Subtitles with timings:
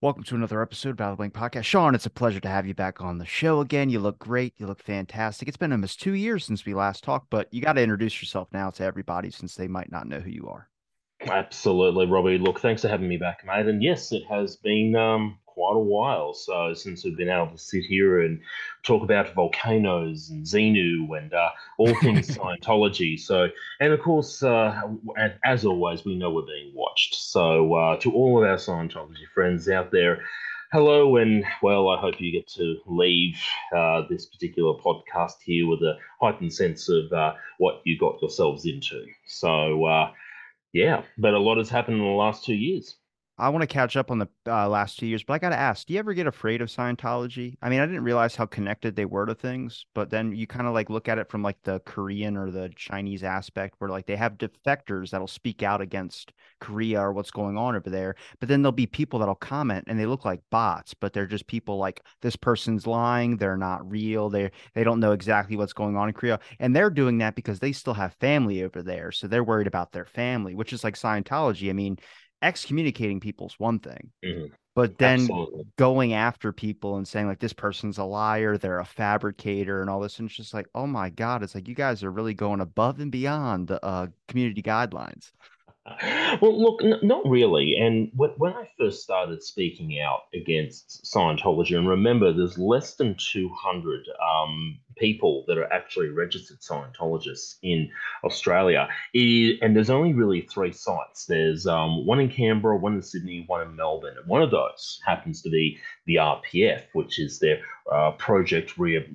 [0.00, 1.64] Welcome to another episode of Battle Blank Podcast.
[1.64, 3.90] Sean, it's a pleasure to have you back on the show again.
[3.90, 4.54] You look great.
[4.56, 5.48] You look fantastic.
[5.48, 8.46] It's been almost two years since we last talked, but you got to introduce yourself
[8.52, 10.68] now to everybody since they might not know who you are.
[11.22, 12.38] Absolutely, Robbie.
[12.38, 13.66] Look, thanks for having me back, mate.
[13.66, 16.32] And yes, it has been um, quite a while.
[16.32, 18.40] So since we've been able to sit here and
[18.84, 23.18] talk about volcanoes and Xenu and uh, all things Scientology.
[23.18, 23.48] So
[23.80, 24.80] and of course, uh,
[25.44, 27.17] as always, we know we're being watched.
[27.30, 30.22] So uh, to all of our Scientology friends out there.
[30.72, 33.38] Hello, and well, I hope you get to leave
[33.76, 38.64] uh, this particular podcast here with a heightened sense of uh, what you got yourselves
[38.64, 39.04] into.
[39.26, 40.10] So, uh,
[40.72, 42.96] yeah, but a lot has happened in the last two years.
[43.38, 45.58] I want to catch up on the uh, last two years, but I got to
[45.58, 47.54] ask: Do you ever get afraid of Scientology?
[47.62, 50.66] I mean, I didn't realize how connected they were to things, but then you kind
[50.66, 54.06] of like look at it from like the Korean or the Chinese aspect, where like
[54.06, 58.48] they have defectors that'll speak out against Korea or what's going on over there, but
[58.48, 61.78] then there'll be people that'll comment and they look like bots, but they're just people
[61.78, 66.08] like this person's lying, they're not real, they they don't know exactly what's going on
[66.08, 69.44] in Korea, and they're doing that because they still have family over there, so they're
[69.44, 71.70] worried about their family, which is like Scientology.
[71.70, 71.98] I mean
[72.42, 74.46] excommunicating people is one thing, mm-hmm.
[74.74, 75.66] but then Absolutely.
[75.76, 80.00] going after people and saying like this person's a liar, they're a fabricator, and all
[80.00, 82.60] this, and it's just like, oh my god, it's like you guys are really going
[82.60, 85.32] above and beyond the uh, community guidelines.
[86.40, 87.76] Well, look, n- not really.
[87.76, 93.16] And w- when I first started speaking out against Scientology, and remember, there's less than
[93.16, 97.90] 200 um, people that are actually registered Scientologists in
[98.24, 101.26] Australia, it, and there's only really three sites.
[101.26, 105.00] There's um, one in Canberra, one in Sydney, one in Melbourne, and one of those
[105.04, 107.60] happens to be the RPF, which is their
[107.90, 109.06] uh, project re-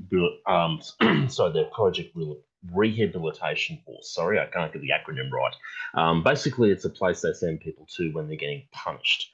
[0.47, 0.81] um,
[1.29, 2.37] so their project re-
[2.71, 4.13] Rehabilitation Force.
[4.13, 5.55] Sorry, I can't get the acronym right.
[5.95, 9.31] Um, basically, it's a place they send people to when they're getting punished.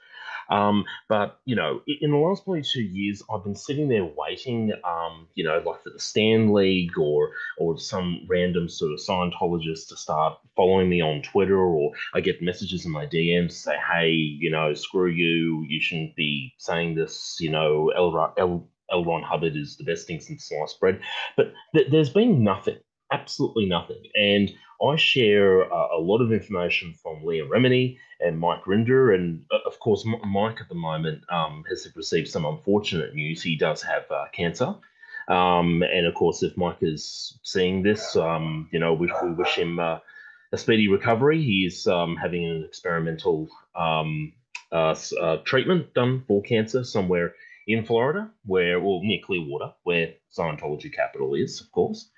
[0.49, 4.73] Um, but you know, in the last probably two years, I've been sitting there waiting,
[4.83, 9.89] um, you know, like for the Stan League or or some random sort of Scientologist
[9.89, 14.09] to start following me on Twitter, or I get messages in my DMs say, hey,
[14.09, 18.33] you know, screw you, you shouldn't be saying this, you know, L.
[18.37, 19.05] L L.
[19.05, 20.99] Ron Hubbard is the best thing since sliced bread.
[21.37, 22.77] But th- there's been nothing
[23.11, 24.03] absolutely nothing.
[24.15, 29.13] And I share uh, a lot of information from Leah Remini and Mike Rinder.
[29.13, 33.41] And uh, of course, Mike at the moment um, has received some unfortunate news.
[33.41, 34.75] He does have uh, cancer.
[35.27, 39.55] Um, and of course, if Mike is seeing this, um, you know, we, we wish
[39.55, 39.99] him uh,
[40.51, 41.43] a speedy recovery.
[41.43, 44.33] He is um, having an experimental um,
[44.71, 47.33] uh, uh, treatment done for cancer somewhere
[47.69, 52.09] in Florida, where well near Clearwater, where Scientology capital is, of course.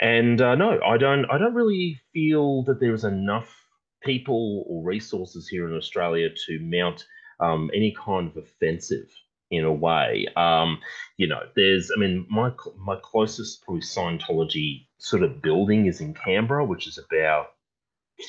[0.00, 1.26] And uh, no, I don't.
[1.26, 3.54] I don't really feel that there is enough
[4.02, 7.04] people or resources here in Australia to mount
[7.38, 9.10] um, any kind of offensive
[9.50, 10.26] in a way.
[10.36, 10.78] Um,
[11.18, 11.90] you know, there's.
[11.94, 16.98] I mean, my my closest probably Scientology sort of building is in Canberra, which is
[16.98, 17.48] about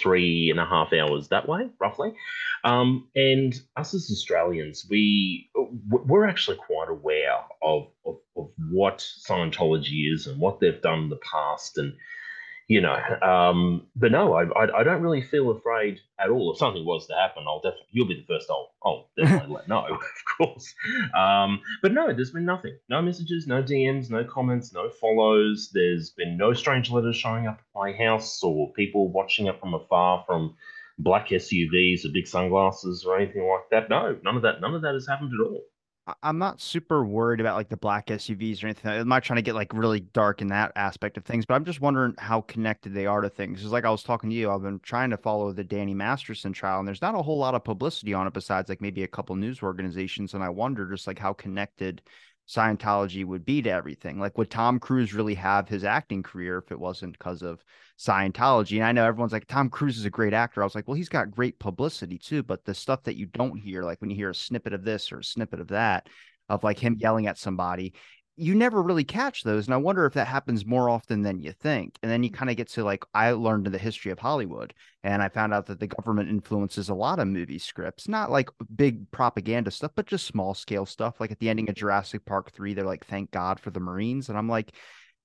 [0.02, 2.14] three and a half hours that way, roughly.
[2.64, 5.50] Um, and us as Australians, we
[5.90, 11.10] we're actually quite aware of, of, of what Scientology is and what they've done in
[11.10, 11.94] the past, and
[12.68, 16.52] you know, um, but no, I, I, I don't really feel afraid at all.
[16.52, 18.50] If something was to happen, I'll definitely you'll be the first.
[18.50, 20.02] I'll I'll definitely let know, of
[20.38, 20.74] course.
[21.16, 22.76] Um, but no, there's been nothing.
[22.90, 25.70] No messages, no DMs, no comments, no follows.
[25.74, 29.76] There's been no strange letters showing up at my house or people watching it from
[29.76, 30.56] afar from
[30.98, 33.90] black SUVs or big sunglasses or anything like that.
[33.90, 34.60] No, none of that.
[34.62, 35.62] None of that has happened at all.
[36.22, 38.92] I'm not super worried about like the black SUVs or anything.
[38.92, 41.66] I'm not trying to get like really dark in that aspect of things, but I'm
[41.66, 43.60] just wondering how connected they are to things.
[43.60, 46.54] Because like I was talking to you, I've been trying to follow the Danny Masterson
[46.54, 49.08] trial, and there's not a whole lot of publicity on it besides like maybe a
[49.08, 50.36] couple news organizations.
[50.36, 52.04] And I wonder just like how connected
[52.48, 54.20] Scientology would be to everything.
[54.20, 57.64] Like, would Tom Cruise really have his acting career if it wasn't because of
[57.98, 58.78] Scientology?
[58.78, 60.62] And I know everyone's like, Tom Cruise is a great actor.
[60.62, 62.44] I was like, well, he's got great publicity too.
[62.44, 65.12] But the stuff that you don't hear, like when you hear a snippet of this
[65.12, 66.08] or a snippet of that,
[66.50, 67.02] of like him mm-hmm.
[67.02, 67.94] yelling at somebody,
[68.38, 69.66] you never really catch those.
[69.66, 71.98] And I wonder if that happens more often than you think.
[72.04, 72.34] And then you mm.
[72.34, 74.74] kind of get to like, I learned in the history of Hollywood
[75.04, 78.50] and I found out that the government influences a lot of movie scripts, not like
[78.76, 81.20] big propaganda stuff, but just small scale stuff.
[81.20, 81.80] Like at the ending of mm.
[81.80, 84.28] Jurassic Park 3, they're like, thank God for the Marines.
[84.30, 84.74] And I'm like,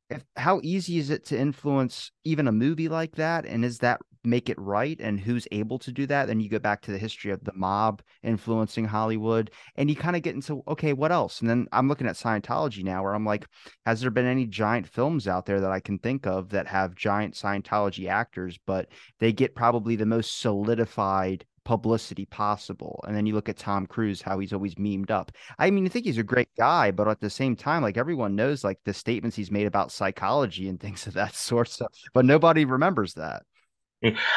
[0.09, 3.45] if, how easy is it to influence even a movie like that?
[3.45, 6.59] And is that make it right and who's able to do that then you go
[6.59, 10.63] back to the history of the mob influencing hollywood and you kind of get into
[10.69, 13.47] okay what else and then i'm looking at scientology now where i'm like
[13.87, 16.95] has there been any giant films out there that i can think of that have
[16.95, 18.89] giant scientology actors but
[19.19, 23.03] they get probably the most solidified publicity possible.
[23.07, 25.31] And then you look at Tom Cruise, how he's always memed up.
[25.59, 28.35] I mean, I think he's a great guy, but at the same time, like everyone
[28.35, 31.69] knows like the statements he's made about psychology and things of that sort.
[31.69, 33.45] So, but nobody remembers that.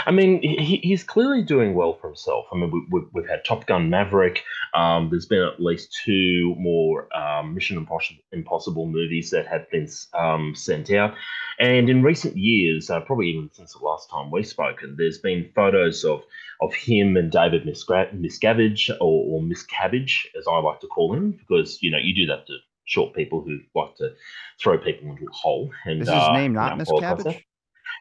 [0.05, 2.45] I mean, he, he's clearly doing well for himself.
[2.51, 4.43] I mean, we, have had Top Gun Maverick.
[4.73, 9.87] Um, there's been at least two more um, Mission Impossible, Impossible movies that have been
[10.13, 11.13] um, sent out.
[11.59, 15.49] And in recent years, uh, probably even since the last time we've spoken, there's been
[15.55, 16.23] photos of
[16.61, 21.81] of him and David Miscavige, or, or Miscabbage, as I like to call him, because
[21.81, 24.13] you know you do that to short people who like to
[24.61, 25.71] throw people into a hole.
[25.85, 27.43] And is his uh, name not Miscavige?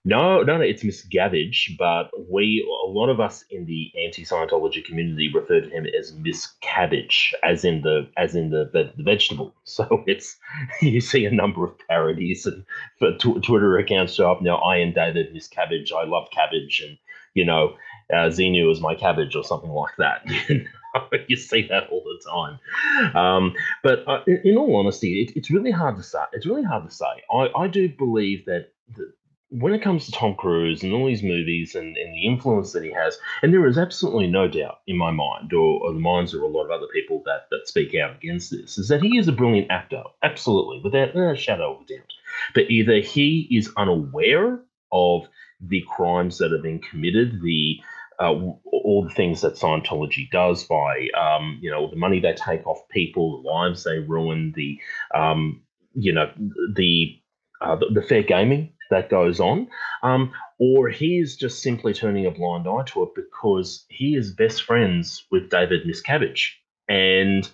[0.05, 5.31] No, no, no, it's Miscavige, but we, a lot of us in the anti-Scientology community
[5.33, 9.55] refer to him as Miscabbage, as in the as in the, the, the vegetable.
[9.65, 10.37] So it's
[10.81, 12.65] you see a number of parodies and
[12.99, 14.57] for Twitter accounts show up now.
[14.57, 15.93] I am David Miscavige.
[15.93, 16.99] I love cabbage, and
[17.35, 17.77] you know,
[18.13, 20.27] uh, Xenu is my cabbage or something like that.
[21.29, 23.17] you see that all the time.
[23.17, 26.21] Um, but uh, in, in, all honesty, it, it's really hard to say.
[26.33, 27.07] It's really hard to say.
[27.33, 29.13] I, I do believe that the,
[29.53, 32.83] when it comes to Tom Cruise and all these movies and, and the influence that
[32.83, 36.33] he has, and there is absolutely no doubt in my mind, or, or the minds
[36.33, 39.19] of a lot of other people that, that speak out against this, is that he
[39.19, 42.13] is a brilliant actor, absolutely, without a shadow of a doubt.
[42.55, 44.61] But either he is unaware
[44.91, 45.29] of
[45.61, 47.79] the crimes that have been committed, the
[48.19, 52.67] uh, all the things that Scientology does by, um, you know, the money they take
[52.67, 54.79] off people, the lives they ruin, the,
[55.15, 55.63] um,
[55.95, 56.31] you know,
[56.75, 57.19] the,
[57.61, 59.69] uh, the, the fair gaming that goes on,
[60.03, 64.33] um, or he is just simply turning a blind eye to it because he is
[64.33, 66.51] best friends with David Miscavige,
[66.89, 67.49] and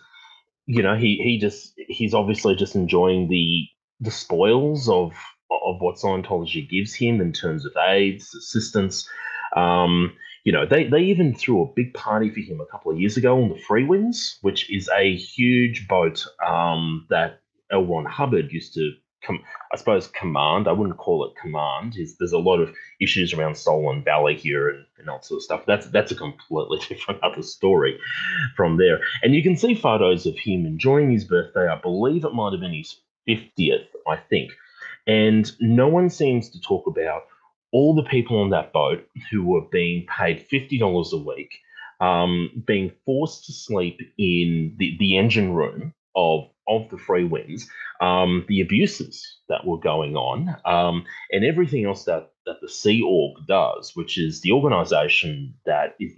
[0.67, 3.67] you know he he just he's obviously just enjoying the
[4.00, 5.12] the spoils of
[5.50, 9.08] of what Scientology gives him in terms of aids, assistance.
[9.56, 10.12] Um,
[10.44, 13.17] you know, they, they even threw a big party for him a couple of years
[13.17, 17.40] ago on the Freewinds, which is a huge boat um, that
[17.70, 17.85] L.
[17.85, 18.93] Ron Hubbard used to
[19.23, 19.43] com-
[19.73, 20.69] I suppose command.
[20.69, 21.97] I wouldn't call it command.
[21.97, 25.43] Is there's a lot of issues around Stolen Valor here and, and all sort of
[25.43, 25.65] stuff.
[25.67, 27.99] That's that's a completely different other story
[28.56, 29.00] from there.
[29.23, 31.69] And you can see photos of him enjoying his birthday.
[31.69, 34.53] I believe it might have been his fiftieth, I think.
[35.06, 37.23] And no one seems to talk about
[37.73, 41.59] all the people on that boat who were being paid fifty dollars a week,
[42.00, 47.67] um, being forced to sleep in the, the engine room of of the Freewinds,
[48.00, 53.03] um, the abuses that were going on, um, and everything else that, that the Sea
[53.03, 56.12] Org does, which is the organization that is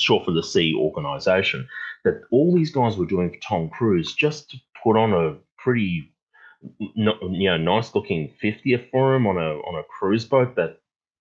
[0.00, 1.68] short for the Sea Organization,
[2.04, 6.08] that all these guys were doing for Tom Cruise just to put on a pretty
[6.78, 10.78] you know nice looking 50th for him on a on a cruise boat that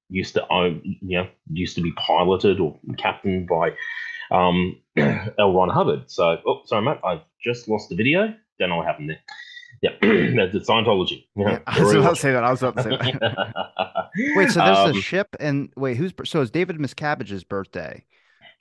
[0.07, 3.71] used to own you know used to be piloted or captained by
[4.31, 5.53] um, L.
[5.53, 6.09] Ron Hubbard.
[6.09, 8.33] So, oh, sorry, mate, I've just lost the video.
[8.61, 9.19] Don't know what happened there.
[9.81, 9.89] Yeah,
[10.51, 11.25] that's Scientology.
[11.35, 12.43] Yeah, I was about to say that.
[12.43, 12.89] I was about to say
[13.19, 14.09] that.
[14.35, 18.05] wait, so there's um, a ship, and wait, who's so it's David Miscavige's birthday?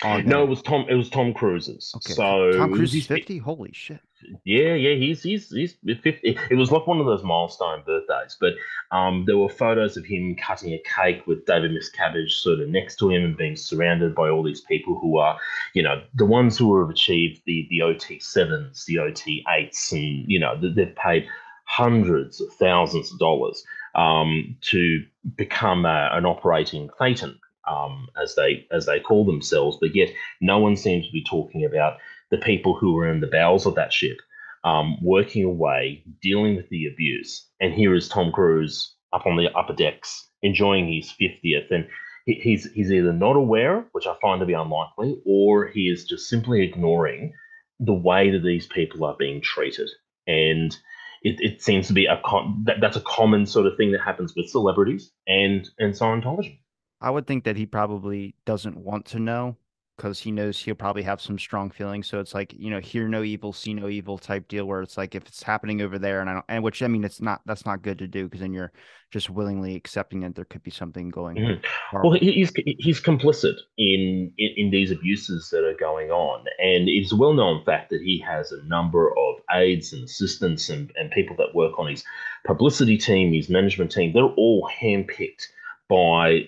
[0.05, 0.87] No, it was Tom.
[0.89, 1.93] It was Tom Cruise's.
[1.97, 2.15] Okay.
[2.15, 3.39] So Tom Cruise is fifty.
[3.39, 4.01] Holy shit!
[4.45, 6.39] Yeah, yeah, he's he's he's fifty.
[6.51, 8.37] It was like one of those milestone birthdays.
[8.41, 8.55] But
[8.91, 12.97] um, there were photos of him cutting a cake with David Miscavige sort of next
[12.97, 15.39] to him and being surrounded by all these people who are,
[15.75, 20.25] you know, the ones who have achieved the the OT sevens, the OT eights, and
[20.27, 21.27] you know they've paid
[21.65, 23.63] hundreds of thousands of dollars
[23.95, 25.05] um, to
[25.37, 27.39] become a, an operating Thetan
[27.71, 30.11] um, as they as they call themselves, but yet
[30.41, 31.99] no one seems to be talking about
[32.31, 34.19] the people who were in the bowels of that ship,
[34.65, 37.47] um, working away, dealing with the abuse.
[37.61, 41.87] And here is Tom Cruise up on the upper decks, enjoying his fiftieth, and
[42.27, 46.05] he, he's he's either not aware, which I find to be unlikely, or he is
[46.05, 47.33] just simply ignoring
[47.79, 49.89] the way that these people are being treated.
[50.27, 50.77] And
[51.23, 54.01] it, it seems to be a con- that, that's a common sort of thing that
[54.01, 56.59] happens with celebrities and and Scientology.
[57.01, 59.57] I would think that he probably doesn't want to know
[60.01, 62.09] because he knows he'll probably have some strong feelings.
[62.09, 64.65] So it's like you know, hear no evil, see no evil type deal.
[64.65, 67.05] Where it's like if it's happening over there, and I don't, and which I mean,
[67.05, 68.73] it's not that's not good to do because then you're
[69.11, 71.37] just willingly accepting that there could be something going.
[71.37, 71.99] Mm-hmm.
[72.03, 77.13] Well, he's he's complicit in, in, in these abuses that are going on, and it's
[77.13, 81.11] a well known fact that he has a number of aides and assistants and, and
[81.11, 82.05] people that work on his
[82.47, 84.13] publicity team, his management team.
[84.15, 85.49] They're all handpicked
[85.91, 86.47] by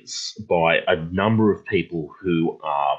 [0.49, 2.99] by a number of people who are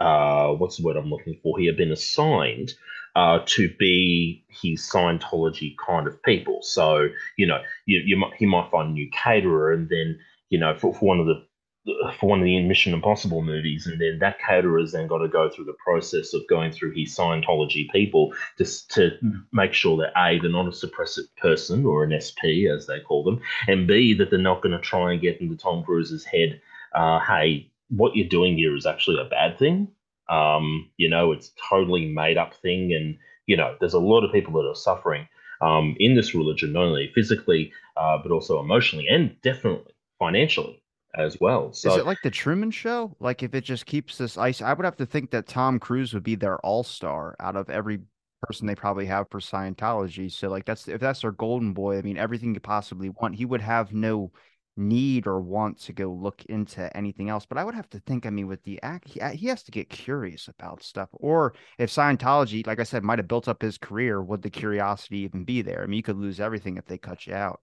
[0.00, 2.74] uh, what's the word I'm looking for He here been assigned
[3.16, 6.60] uh, to be his Scientology kind of people.
[6.62, 10.18] So you know, you, you might he might find a new caterer, and then
[10.50, 11.46] you know for, for one of the
[11.84, 15.28] for one of the Mission Impossible movies, and then that caterer has then got to
[15.28, 19.18] go through the process of going through his Scientology people just to
[19.52, 23.24] make sure that a they're not a suppressive person or an SP as they call
[23.24, 26.60] them, and b that they're not going to try and get into Tom Cruise's head,
[26.94, 29.88] uh, hey, what you're doing here is actually a bad thing.
[30.28, 34.32] Um, you know, it's totally made up thing, and you know, there's a lot of
[34.32, 35.28] people that are suffering
[35.60, 40.81] um, in this religion, not only physically uh, but also emotionally and definitely financially
[41.14, 41.72] as well.
[41.72, 43.16] So is it like the Truman Show?
[43.20, 46.14] Like if it just keeps this ice, I would have to think that Tom Cruise
[46.14, 48.00] would be their all star out of every
[48.42, 50.30] person they probably have for Scientology.
[50.30, 51.98] So like that's if that's their golden boy.
[51.98, 53.36] I mean, everything you possibly want.
[53.36, 54.32] He would have no
[54.76, 57.44] need or want to go look into anything else.
[57.46, 58.24] But I would have to think.
[58.24, 61.10] I mean, with the act, he, he has to get curious about stuff.
[61.12, 65.18] Or if Scientology, like I said, might have built up his career, would the curiosity
[65.18, 65.82] even be there?
[65.82, 67.60] I mean, you could lose everything if they cut you out.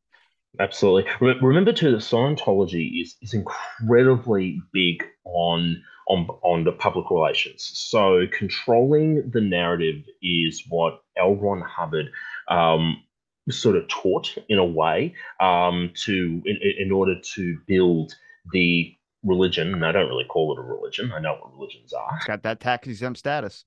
[0.59, 1.11] Absolutely.
[1.41, 7.69] remember too that Scientology is is incredibly big on on on the public relations.
[7.73, 11.35] So controlling the narrative is what L.
[11.35, 12.11] Ron Hubbard
[12.47, 13.03] um,
[13.49, 18.15] sort of taught in a way um, to in, in order to build
[18.51, 19.73] the religion.
[19.73, 21.11] And I don't really call it a religion.
[21.15, 22.15] I know what religions are.
[22.15, 23.65] It's got that tax exempt status.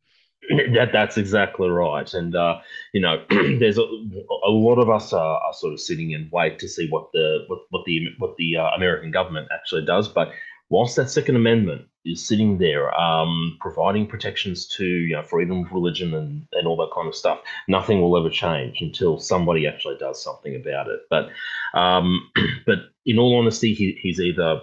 [0.75, 2.59] That that's exactly right, and uh,
[2.93, 6.59] you know, there's a, a lot of us are, are, sort of sitting and wait
[6.59, 10.09] to see what the what, what the what the uh, American government actually does.
[10.09, 10.33] But
[10.69, 15.73] whilst that Second Amendment is sitting there, um, providing protections to you know freedom of
[15.73, 19.97] religion and and all that kind of stuff, nothing will ever change until somebody actually
[19.99, 21.01] does something about it.
[21.09, 21.29] But
[21.79, 22.31] um,
[22.67, 24.63] but in all honesty, he, he's either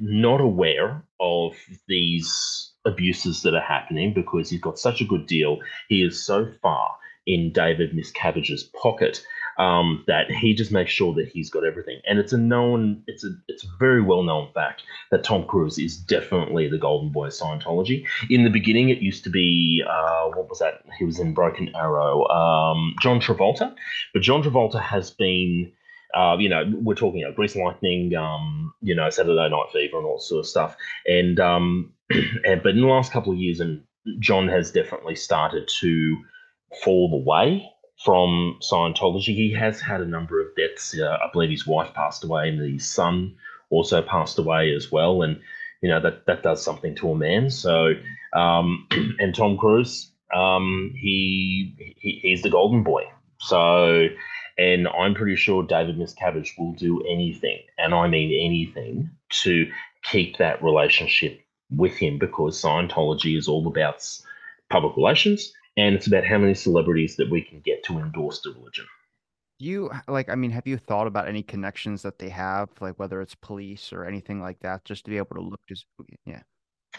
[0.00, 1.54] not aware of
[1.86, 5.58] these abuses that are happening because he's got such a good deal.
[5.88, 9.24] He is so far in David Miscavige's pocket
[9.58, 12.00] um, that he just makes sure that he's got everything.
[12.06, 15.78] And it's a known, it's a it's a very well known fact that Tom Cruise
[15.78, 18.04] is definitely the golden boy of Scientology.
[18.30, 20.82] In the beginning, it used to be uh, what was that?
[20.98, 22.26] He was in Broken Arrow.
[22.28, 23.74] Um, John Travolta,
[24.12, 25.72] but John Travolta has been.
[26.14, 30.06] Uh, you know, we're talking about Grease Lightning, um, you know, Saturday Night Fever, and
[30.06, 30.76] all sort of stuff.
[31.06, 31.92] And um,
[32.44, 33.82] and, but in the last couple of years, and
[34.20, 36.16] John has definitely started to
[36.82, 37.68] fall away
[38.04, 39.34] from Scientology.
[39.34, 40.98] He has had a number of deaths.
[40.98, 43.36] Uh, I believe his wife passed away, and his son
[43.70, 45.22] also passed away as well.
[45.22, 45.40] And
[45.84, 47.50] you know that that does something to a man.
[47.50, 47.92] So,
[48.34, 48.86] um,
[49.18, 53.02] and Tom Cruise, um, he, he he's the golden boy.
[53.38, 54.06] So,
[54.58, 59.10] and I'm pretty sure David Miscavige will do anything, and I mean anything,
[59.42, 59.70] to
[60.04, 64.06] keep that relationship with him because Scientology is all about
[64.70, 68.52] public relations and it's about how many celebrities that we can get to endorse the
[68.52, 68.86] religion.
[69.58, 73.20] You like, I mean, have you thought about any connections that they have, like whether
[73.20, 75.86] it's police or anything like that, just to be able to look just,
[76.26, 76.42] yeah.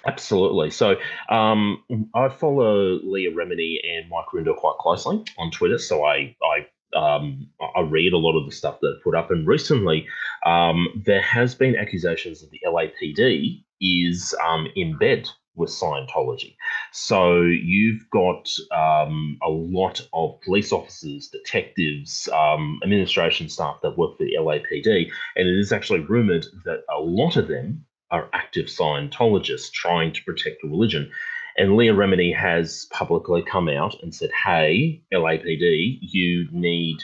[0.06, 0.72] Absolutely.
[0.72, 0.96] So
[1.30, 1.84] um,
[2.14, 5.78] I follow Leah Remini and Mike Rinder quite closely on Twitter.
[5.78, 9.48] So I I um, I read a lot of the stuff that put up, and
[9.48, 10.08] recently
[10.46, 16.56] um, there has been accusations that the LAPD is um, in bed with Scientology.
[16.92, 24.18] So you've got um, a lot of police officers, detectives, um, administration staff that work
[24.18, 28.68] for the LAPD, and it is actually rumored that a lot of them are active
[28.68, 31.12] Scientologists trying to protect the religion.
[31.58, 36.98] And Leah Remini has publicly come out and said, hey, LAPD, you need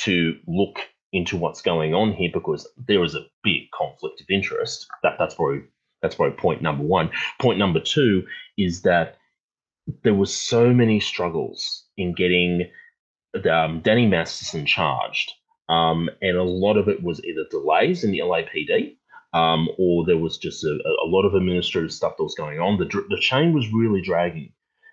[0.00, 0.80] to look
[1.12, 4.86] into what's going on here because there is a big conflict of interest.
[5.02, 5.62] That that's probably
[6.02, 7.10] that's probably point number one.
[7.40, 8.26] Point number two
[8.58, 9.16] is that
[10.02, 12.68] there was so many struggles in getting
[13.50, 15.32] um, Danny Masterson charged,
[15.68, 18.96] um, and a lot of it was either delays in the LAPD,
[19.34, 22.78] um, or there was just a, a, lot of administrative stuff that was going on.
[22.78, 24.52] The, the chain was really dragging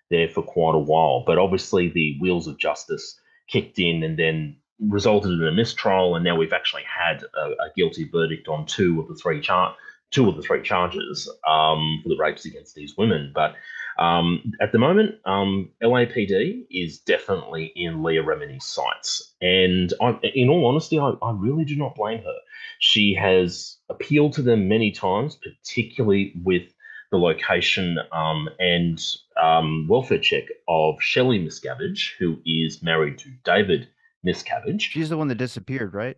[0.09, 4.57] there for quite a while, but obviously the wheels of justice kicked in and then
[4.79, 8.99] resulted in a mistrial, and now we've actually had a, a guilty verdict on two
[8.99, 9.75] of the three char-
[10.09, 13.31] two of the three charges um, for the rapes against these women.
[13.33, 13.55] But
[13.97, 19.33] um, at the moment, um, LAPD is definitely in Leah Remini's sights.
[19.41, 22.37] And I, in all honesty, I, I, really do not blame her.
[22.81, 26.63] She has appealed to them many times, particularly with
[27.11, 28.99] the location um, and
[29.39, 33.87] um, welfare check of Shelley Miscavige, who is married to David
[34.25, 34.81] Miscavige.
[34.81, 36.17] She's the one that disappeared, right?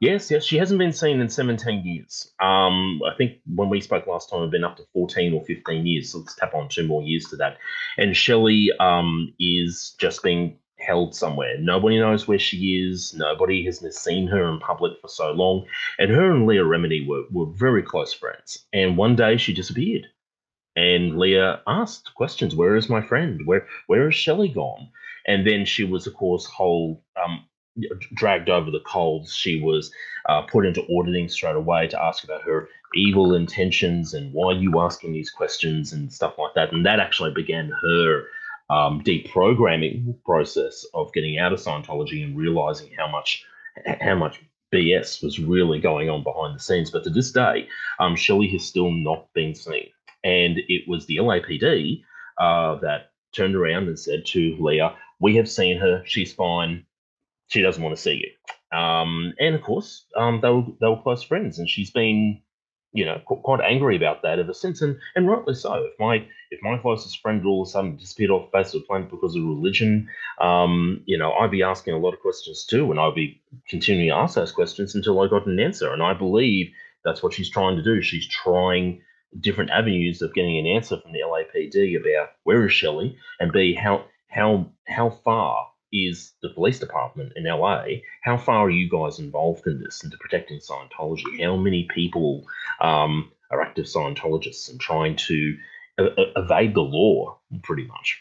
[0.00, 2.30] Yes, yes, she hasn't been seen in 17 years.
[2.40, 5.86] Um, I think when we spoke last time, it'd been up to 14 or 15
[5.86, 6.12] years.
[6.12, 7.56] So let's tap on two more years to that.
[7.96, 11.56] And Shelley um, is just being held somewhere.
[11.58, 13.14] Nobody knows where she is.
[13.14, 15.66] Nobody has seen her in public for so long.
[15.98, 18.64] And her and Leah Remini were, were very close friends.
[18.72, 20.06] And one day she disappeared.
[20.74, 23.42] And Leah asked questions Where is my friend?
[23.44, 24.88] Where Where is Shelley gone?
[25.26, 27.44] And then she was, of course, whole um,
[28.14, 29.34] dragged over the coals.
[29.34, 29.92] She was
[30.28, 34.80] uh, put into auditing straight away to ask about her evil intentions and why you
[34.80, 36.72] asking these questions and stuff like that.
[36.72, 38.24] And that actually began her
[38.70, 43.44] um, deprogramming process of getting out of Scientology and realizing how much
[44.00, 44.40] how much
[44.72, 46.90] BS was really going on behind the scenes.
[46.90, 49.88] But to this day, um, Shelley has still not been seen,
[50.24, 52.02] and it was the LAPD
[52.38, 56.02] uh, that turned around and said to Leah, "We have seen her.
[56.06, 56.84] She's fine.
[57.48, 61.02] She doesn't want to see you." Um, and of course, um, they were they were
[61.02, 62.40] close friends, and she's been
[62.92, 65.74] you know, quite angry about that ever since, and and rightly so.
[65.74, 68.82] If my if my closest friend all of a sudden disappeared off the face of
[68.82, 70.08] the planet because of religion,
[70.40, 74.10] um, you know, I'd be asking a lot of questions too, and I'd be continuing
[74.10, 75.92] to ask those questions until I got an answer.
[75.92, 76.70] And I believe
[77.04, 78.02] that's what she's trying to do.
[78.02, 79.00] She's trying
[79.40, 83.74] different avenues of getting an answer from the LAPD about where is Shelley, and b
[83.74, 87.84] how how how far is the police department in LA.
[88.22, 91.42] How far are you guys involved in this into protecting Scientology?
[91.42, 92.44] How many people
[92.80, 95.56] um, are active Scientologists and trying to
[95.98, 98.20] evade the law, pretty much?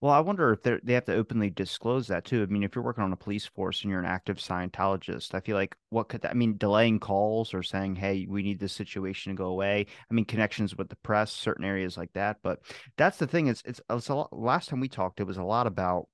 [0.00, 2.44] Well, I wonder if they have to openly disclose that too.
[2.44, 5.40] I mean, if you're working on a police force and you're an active Scientologist, I
[5.40, 8.72] feel like what could that, I mean, delaying calls or saying, "Hey, we need this
[8.72, 12.38] situation to go away." I mean, connections with the press, certain areas like that.
[12.44, 12.60] But
[12.96, 13.48] that's the thing.
[13.48, 14.32] It's, it's a lot.
[14.32, 16.08] Last time we talked, it was a lot about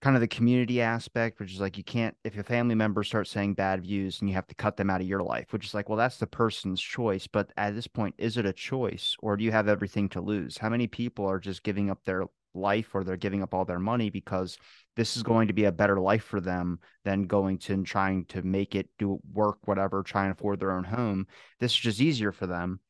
[0.00, 3.30] kind of the community aspect, which is like you can't if a family member starts
[3.30, 5.74] saying bad views and you have to cut them out of your life, which is
[5.74, 7.26] like, well, that's the person's choice.
[7.26, 10.58] But at this point, is it a choice or do you have everything to lose?
[10.58, 13.78] How many people are just giving up their life or they're giving up all their
[13.78, 14.58] money because
[14.96, 18.24] this is going to be a better life for them than going to and trying
[18.26, 21.26] to make it do work, whatever, trying to afford their own home.
[21.60, 22.80] This is just easier for them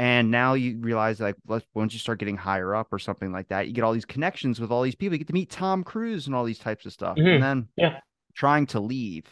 [0.00, 1.36] and now you realize like
[1.74, 4.58] once you start getting higher up or something like that, you get all these connections
[4.58, 5.12] with all these people.
[5.12, 7.18] You get to meet Tom Cruise and all these types of stuff.
[7.18, 7.28] Mm-hmm.
[7.28, 8.00] And then yeah.
[8.34, 9.26] trying to leave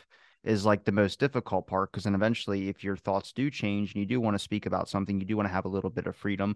[0.44, 4.00] is like the most difficult part because then eventually if your thoughts do change and
[4.00, 6.06] you do want to speak about something you do want to have a little bit
[6.06, 6.54] of freedom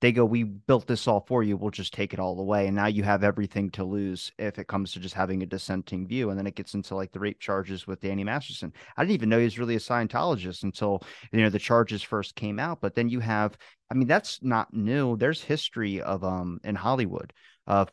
[0.00, 2.76] they go we built this all for you we'll just take it all away and
[2.76, 6.30] now you have everything to lose if it comes to just having a dissenting view
[6.30, 8.72] and then it gets into like the rape charges with danny masterson.
[8.96, 12.34] I didn't even know he was really a scientologist until you know the charges first
[12.34, 13.56] came out but then you have
[13.90, 17.32] i mean that's not new there's history of um in hollywood
[17.66, 17.90] of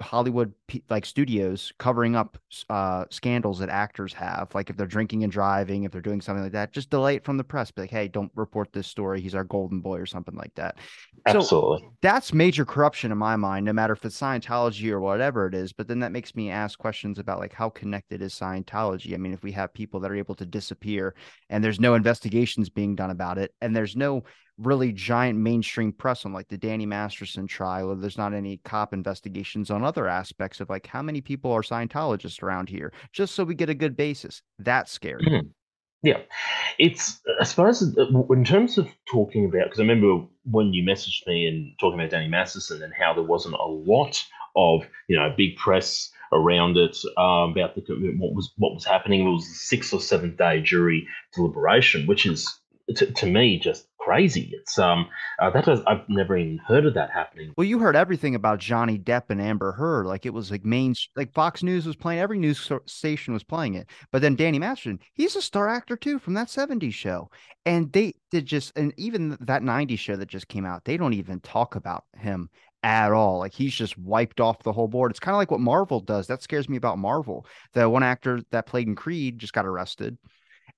[0.00, 0.52] Hollywood
[0.88, 4.54] like studios covering up uh, scandals that actors have.
[4.54, 7.24] Like if they're drinking and driving, if they're doing something like that, just delay it
[7.24, 7.70] from the press.
[7.70, 9.20] Be like, hey, don't report this story.
[9.20, 10.78] He's our golden boy or something like that.
[11.26, 11.78] Absolutely.
[11.80, 15.54] So that's major corruption in my mind, no matter if it's Scientology or whatever it
[15.54, 15.72] is.
[15.72, 19.14] But then that makes me ask questions about like how connected is Scientology?
[19.14, 21.14] I mean, if we have people that are able to disappear
[21.48, 24.24] and there's no investigations being done about it, and there's no
[24.60, 28.92] really giant mainstream press on like the Danny Masterson trial, or there's not any cop
[28.92, 33.44] investigations on other aspects of like how many people are Scientologists around here, just so
[33.44, 34.42] we get a good basis.
[34.58, 35.24] That's scary.
[35.24, 35.48] Mm-hmm.
[36.02, 36.20] Yeah,
[36.78, 41.26] it's as far as in terms of talking about because I remember when you messaged
[41.26, 44.24] me and talking about Danny Masterson and how there wasn't a lot
[44.56, 47.82] of you know big press around it um, about the
[48.18, 49.26] what was what was happening.
[49.26, 52.48] It was a six or seven day jury deliberation, which is
[52.96, 54.50] to, to me just crazy.
[54.52, 55.08] It's um
[55.38, 57.52] uh, that does I've never even heard of that happening.
[57.56, 60.94] Well, you heard everything about Johnny Depp and Amber Heard, like it was like main
[61.16, 63.88] like Fox News was playing, every news station was playing it.
[64.10, 67.30] But then Danny Masterson, he's a star actor too from that '70s show,
[67.64, 71.14] and they did just and even that '90s show that just came out, they don't
[71.14, 72.48] even talk about him
[72.82, 73.38] at all.
[73.38, 75.10] Like he's just wiped off the whole board.
[75.10, 76.26] It's kind of like what Marvel does.
[76.26, 77.46] That scares me about Marvel.
[77.74, 80.16] The one actor that played in Creed just got arrested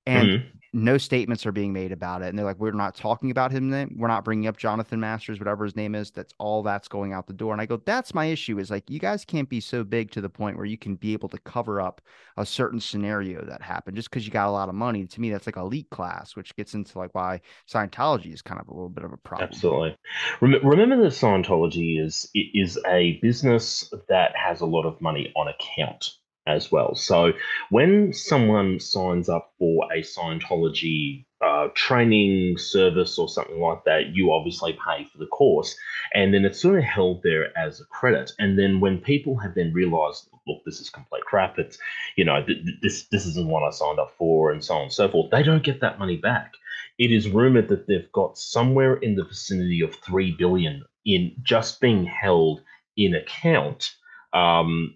[0.07, 0.49] and mm-hmm.
[0.73, 2.29] no statements are being made about it.
[2.29, 3.71] And they're like, we're not talking about him.
[3.71, 6.11] Then we're not bringing up Jonathan Masters, whatever his name is.
[6.11, 7.53] That's all that's going out the door.
[7.53, 8.59] And I go, that's my issue.
[8.59, 11.12] Is like you guys can't be so big to the point where you can be
[11.12, 12.01] able to cover up
[12.37, 15.07] a certain scenario that happened just because you got a lot of money.
[15.07, 18.69] To me, that's like elite class, which gets into like why Scientology is kind of
[18.69, 19.49] a little bit of a problem.
[19.49, 19.97] Absolutely.
[20.41, 26.15] Remember that Scientology is is a business that has a lot of money on account
[26.47, 26.95] as well.
[26.95, 27.33] So
[27.71, 34.33] when someone signs up for a Scientology uh, training service or something like that, you
[34.33, 35.77] obviously pay for the course,
[36.15, 38.33] and then it's sort of held there as a credit.
[38.39, 41.59] And then when people have then realised, look, this is complete crap.
[41.59, 41.79] It's
[42.17, 44.93] you know th- this this isn't what I signed up for, and so on and
[44.93, 45.31] so forth.
[45.31, 46.55] They don't get that money back.
[46.99, 51.81] It is rumored that they've got somewhere in the vicinity of three billion in just
[51.81, 52.63] being held
[52.97, 53.95] in account
[54.33, 54.95] um,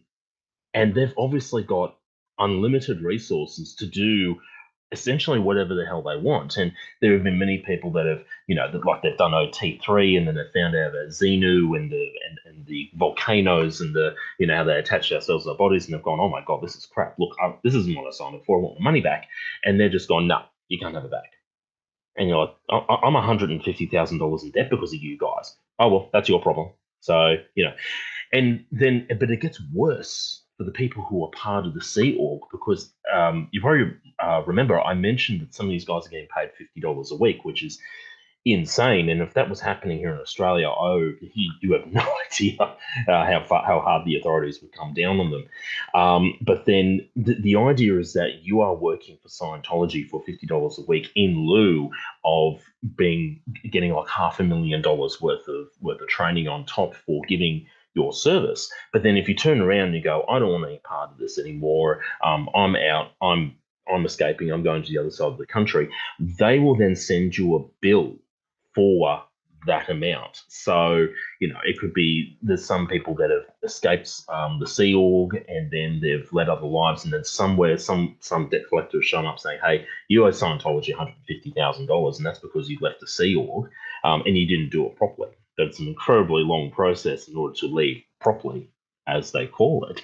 [0.77, 1.97] and they've obviously got
[2.39, 4.37] unlimited resources to do
[4.93, 6.59] essentially whatever the hell they want.
[6.59, 10.19] And there have been many people that have, you know, that like they've done OT3
[10.19, 14.15] and then they found out about Xenu and the and, and the volcanoes and the,
[14.39, 16.63] you know, how they attach ourselves to our bodies and they've gone, oh my God,
[16.63, 17.19] this is crap.
[17.19, 18.59] Look, I, this isn't what I signed up for.
[18.59, 19.29] I want my money back.
[19.65, 21.33] And they're just gone, no, you can't have it back.
[22.17, 25.57] And you're like, I'm $150,000 in debt because of you guys.
[25.79, 26.71] Oh, well, that's your problem.
[27.01, 27.73] So, you know,
[28.33, 32.17] and then, but it gets worse for the people who are part of the Sea
[32.19, 36.11] Org because um, you probably uh, remember I mentioned that some of these guys are
[36.11, 37.79] getting paid fifty dollars a week, which is
[38.47, 39.09] insane.
[39.09, 43.45] And if that was happening here in Australia, oh, you, have no idea uh, how
[43.47, 45.45] far, how hard the authorities would come down on them.
[45.95, 50.47] Um, but then the, the idea is that you are working for Scientology for fifty
[50.47, 51.91] dollars a week in lieu
[52.25, 52.63] of
[52.97, 53.41] being
[53.71, 57.67] getting like half a million dollars worth of worth of training on top for giving
[57.97, 58.71] your service.
[58.93, 61.19] But then if you turn around and you go, I don't want any part of
[61.19, 62.03] this anymore.
[62.23, 63.13] Um, I'm out.
[63.21, 63.57] I'm
[63.93, 64.51] I'm escaping.
[64.51, 65.89] I'm going to the other side of the country.
[66.21, 68.17] They will then send you a bill
[68.75, 69.23] for
[69.67, 70.43] that amount.
[70.49, 71.07] So,
[71.41, 75.35] you know, it could be there's some people that have escaped um, the Sea Org
[75.49, 79.27] and then they've led other lives, and then somewhere some some debt collector has shown
[79.27, 82.79] up saying, "Hey, you owe Scientology one hundred fifty thousand dollars, and that's because you
[82.81, 83.71] left the Sea Org
[84.05, 87.67] um, and you didn't do it properly." That's an incredibly long process in order to
[87.67, 88.69] leave properly,
[89.07, 90.03] as they call it.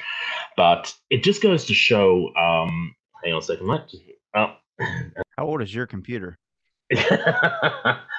[0.56, 2.34] But it just goes to show.
[2.36, 4.16] Um, hang on a second, mate.
[4.34, 4.54] Oh.
[5.36, 6.38] How old is your computer?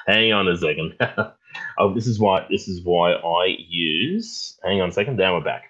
[0.06, 0.94] hang on a second.
[1.78, 4.58] oh, this is why this is why I use.
[4.64, 5.16] Hang on a second.
[5.16, 5.64] Down we're back.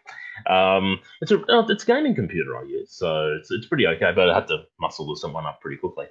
[0.49, 4.13] Um, it's a oh, it's a gaming computer I use, so it's, it's pretty okay.
[4.15, 6.07] But I had to muscle this one up pretty quickly.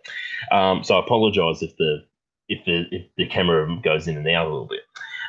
[0.52, 2.04] Um, so I apologise if the
[2.48, 4.82] if the if the camera goes in and out a little bit.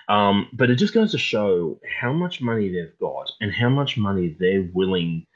[0.09, 3.97] Um, but it just goes to show how much money they've got and how much
[3.97, 5.27] money they're willing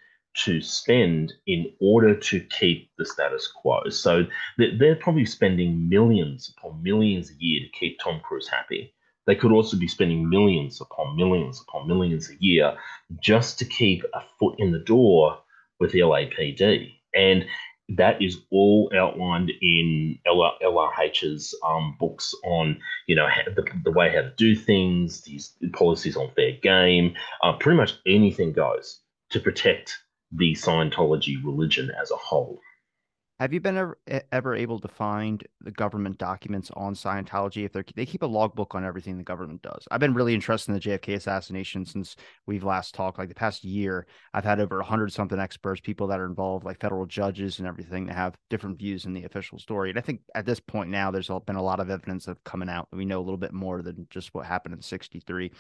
[0.45, 3.89] to spend in order to keep the status quo.
[3.89, 4.25] So
[4.57, 8.95] they're probably spending millions upon millions a year to keep Tom Cruise happy.
[9.27, 12.77] They could also be spending millions upon millions upon millions a year
[13.21, 15.39] just to keep a foot in the door
[15.81, 16.95] with the LAPD.
[17.15, 17.47] And
[17.89, 24.23] that is all outlined in LRH's um, books on, you know, the, the, way how
[24.23, 27.15] to do things, these policies on fair game.
[27.43, 29.99] Uh, pretty much anything goes to protect
[30.33, 32.61] the Scientology religion as a whole.
[33.41, 33.97] Have you been ever,
[34.33, 37.65] ever able to find the government documents on Scientology?
[37.65, 40.73] If they they keep a logbook on everything the government does, I've been really interested
[40.73, 43.17] in the JFK assassination since we've last talked.
[43.17, 46.81] Like the past year, I've had over hundred something experts, people that are involved, like
[46.81, 49.91] federal judges and everything, that have different views in the official story.
[49.91, 52.69] And I think at this point now, there's been a lot of evidence of coming
[52.69, 52.89] out.
[52.93, 55.53] We know a little bit more than just what happened in '63.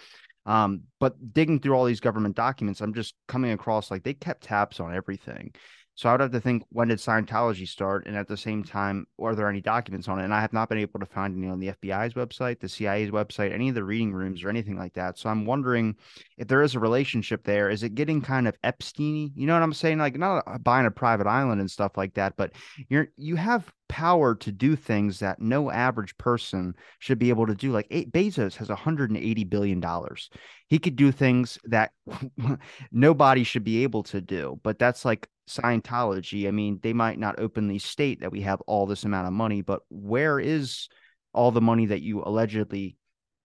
[0.46, 4.42] Um, but digging through all these government documents, I'm just coming across like they kept
[4.44, 5.52] tabs on everything.
[5.98, 9.08] So I would have to think when did Scientology start, and at the same time,
[9.20, 10.24] are there any documents on it?
[10.24, 13.10] And I have not been able to find any on the FBI's website, the CIA's
[13.10, 15.18] website, any of the reading rooms or anything like that.
[15.18, 15.96] So I'm wondering
[16.36, 17.68] if there is a relationship there.
[17.68, 19.32] Is it getting kind of Epsteiny?
[19.34, 19.98] You know what I'm saying?
[19.98, 22.52] Like not buying a private island and stuff like that, but
[22.88, 27.56] you're you have power to do things that no average person should be able to
[27.56, 27.72] do.
[27.72, 30.30] Like eight, Bezos has 180 billion dollars.
[30.68, 31.90] He could do things that
[32.92, 34.60] nobody should be able to do.
[34.62, 36.46] But that's like Scientology.
[36.46, 39.62] I mean, they might not openly state that we have all this amount of money,
[39.62, 40.88] but where is
[41.32, 42.96] all the money that you allegedly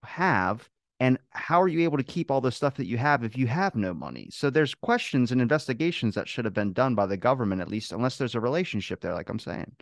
[0.04, 0.70] have?
[1.00, 3.48] And how are you able to keep all the stuff that you have if you
[3.48, 4.30] have no money?
[4.32, 7.92] So there's questions and investigations that should have been done by the government, at least,
[7.92, 9.76] unless there's a relationship there, like I'm saying.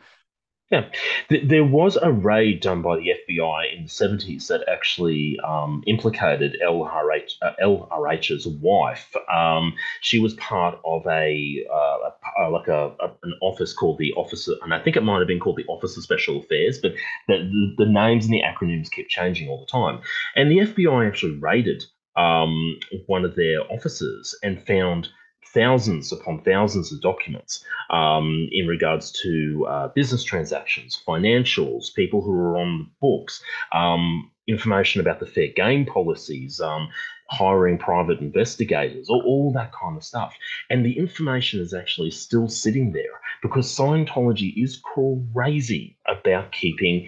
[0.72, 0.90] Yeah,
[1.30, 6.56] there was a raid done by the FBI in the 70s that actually um, implicated
[6.66, 9.14] LRH, uh, LRH's wife.
[9.30, 11.98] Um, she was part of a, uh,
[12.40, 15.28] a like a, a, an office called the Office, and I think it might have
[15.28, 16.94] been called the Office of Special Affairs, but
[17.28, 20.00] the, the, the names and the acronyms kept changing all the time.
[20.38, 21.84] And the FBI actually raided
[22.16, 25.10] um, one of their offices and found
[25.54, 32.32] thousands upon thousands of documents um, in regards to uh, business transactions, financials, people who
[32.32, 36.90] are on the books, um, information about the fair game policies, um,
[37.30, 40.36] hiring private investigators, all, all that kind of stuff.
[40.70, 47.08] And the information is actually still sitting there because Scientology is crazy about keeping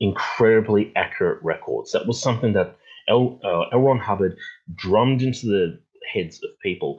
[0.00, 1.92] incredibly accurate records.
[1.92, 2.76] That was something that
[3.08, 3.80] L, uh, L.
[3.80, 4.36] Ron Hubbard
[4.74, 5.80] drummed into the
[6.12, 6.98] heads of people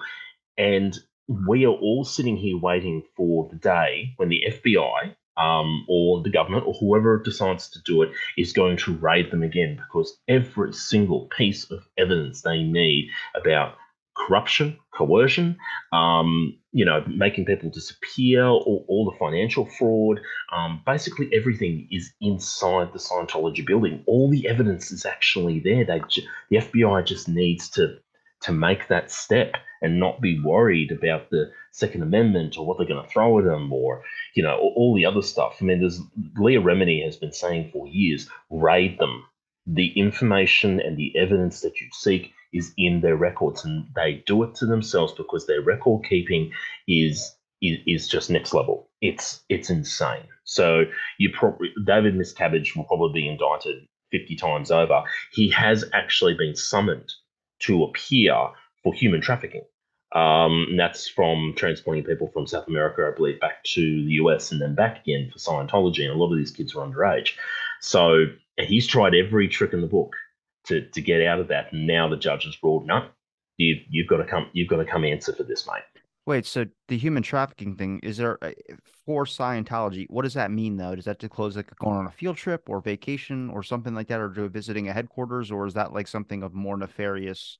[0.57, 6.23] and we are all sitting here waiting for the day when the FBI um, or
[6.23, 10.17] the government or whoever decides to do it is going to raid them again because
[10.27, 13.75] every single piece of evidence they need about
[14.15, 15.57] corruption, coercion,
[15.91, 20.21] um, you know, making people disappear, all, all the financial fraud.
[20.53, 24.03] Um, basically, everything is inside the Scientology building.
[24.07, 25.83] All the evidence is actually there.
[25.83, 26.01] They,
[26.49, 27.97] the FBI just needs to
[28.41, 32.88] to make that step and not be worried about the Second Amendment or what they're
[32.88, 34.03] going to throw at them or
[34.35, 35.57] you know all the other stuff.
[35.61, 35.99] I mean, there's
[36.38, 39.25] Leah Remini has been saying for years, raid them.
[39.67, 44.43] The information and the evidence that you seek is in their records, and they do
[44.43, 46.51] it to themselves because their record keeping
[46.88, 48.89] is is, is just next level.
[49.01, 50.27] It's it's insane.
[50.43, 50.85] So
[51.17, 55.03] you probably David Miscavige will probably be indicted fifty times over.
[55.31, 57.11] He has actually been summoned
[57.59, 58.33] to appear
[58.86, 59.63] for human trafficking.
[60.13, 64.52] Um, and that's from transporting people from South America, I believe, back to the US
[64.52, 66.04] and then back again for Scientology.
[66.04, 67.32] And a lot of these kids were underage.
[67.82, 70.15] So he's tried every trick in the book
[70.67, 71.74] to to get out of that.
[71.74, 73.08] And now the judge has ruled, no,
[73.58, 75.84] you you've got to come you've got to come answer for this, mate.
[76.28, 78.39] Wait, so the human trafficking thing is there
[79.06, 80.08] for Scientology?
[80.10, 80.95] What does that mean, though?
[80.95, 84.21] Does that disclose like going on a field trip or vacation or something like that,
[84.21, 87.60] or do visiting a headquarters, or is that like something of more nefarious?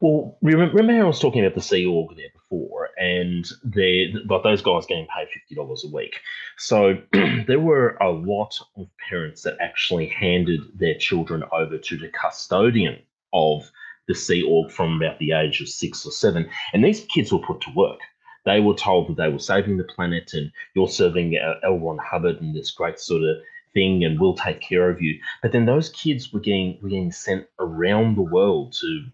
[0.00, 4.62] Well, remember I was talking about the Sea Org there before, and they but those
[4.62, 6.20] guys getting paid fifty dollars a week.
[6.56, 6.98] So
[7.46, 12.98] there were a lot of parents that actually handed their children over to the custodian
[13.32, 13.70] of
[14.08, 17.40] the Sea Org from about the age of six or seven, and these kids were
[17.40, 18.00] put to work.
[18.44, 21.78] They were told that they were saving the planet, and you're serving uh, L.
[21.78, 23.36] Ron Hubbard and this great sort of
[23.74, 25.20] thing, and we'll take care of you.
[25.42, 29.06] But then those kids were getting were getting sent around the world to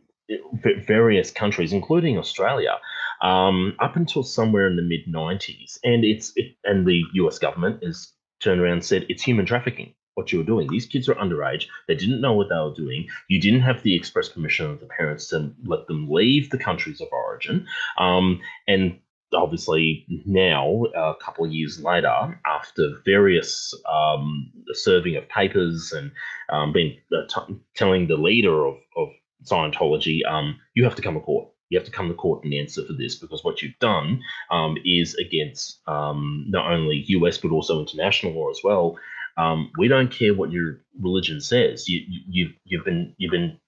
[0.87, 2.79] various countries, including Australia,
[3.23, 5.79] um, up until somewhere in the mid 90s.
[5.85, 9.95] And it's it, and the US government has turned around and said it's human trafficking.
[10.15, 10.69] What you were doing.
[10.69, 11.69] These kids are underage.
[11.89, 13.07] They didn't know what they were doing.
[13.29, 17.01] You didn't have the express permission of the parents to let them leave the countries
[17.01, 17.67] of origin.
[17.97, 18.99] Um, and
[19.35, 26.13] obviously now a couple of years later after various um, serving of papers and
[26.51, 29.09] um, been uh, t- telling the leader of, of
[29.45, 31.49] Scientology, um, you have to come to court.
[31.69, 34.77] You have to come to court and answer for this because what you've done um,
[34.85, 38.99] is against um, not only US but also international law as well.
[39.39, 41.89] Um, we don't care what your religion says.
[41.89, 43.59] You, you, you've you've been you've been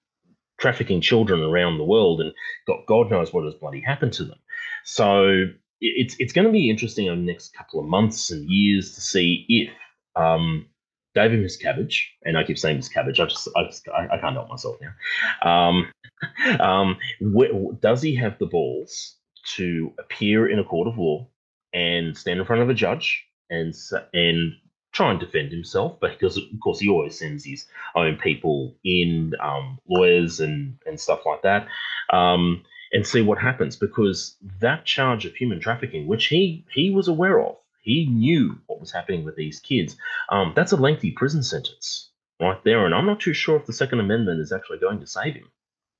[0.59, 2.31] trafficking children around the world, and
[2.67, 4.37] God, God knows what has bloody happened to them.
[4.83, 5.45] So
[5.81, 9.01] it's it's going to be interesting over the next couple of months and years to
[9.01, 9.69] see if
[10.15, 10.67] um,
[11.15, 13.19] David Miscavige, and I keep saying Miscabbage.
[13.19, 15.49] I just, I, just, I, I can't help myself now.
[15.49, 15.91] Um,
[16.59, 19.15] um, wh- does he have the balls
[19.55, 21.27] to appear in a court of law
[21.73, 23.73] and stand in front of a judge and
[24.13, 24.53] and
[24.91, 25.99] try and defend himself?
[26.01, 31.21] Because of course he always sends his own people in, um, lawyers and and stuff
[31.25, 31.67] like that.
[32.11, 37.07] Um, and see what happens because that charge of human trafficking, which he he was
[37.07, 39.95] aware of, he knew what was happening with these kids.
[40.29, 42.09] Um, that's a lengthy prison sentence
[42.41, 45.07] right there, and I'm not too sure if the Second Amendment is actually going to
[45.07, 45.51] save him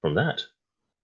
[0.02, 0.42] from that.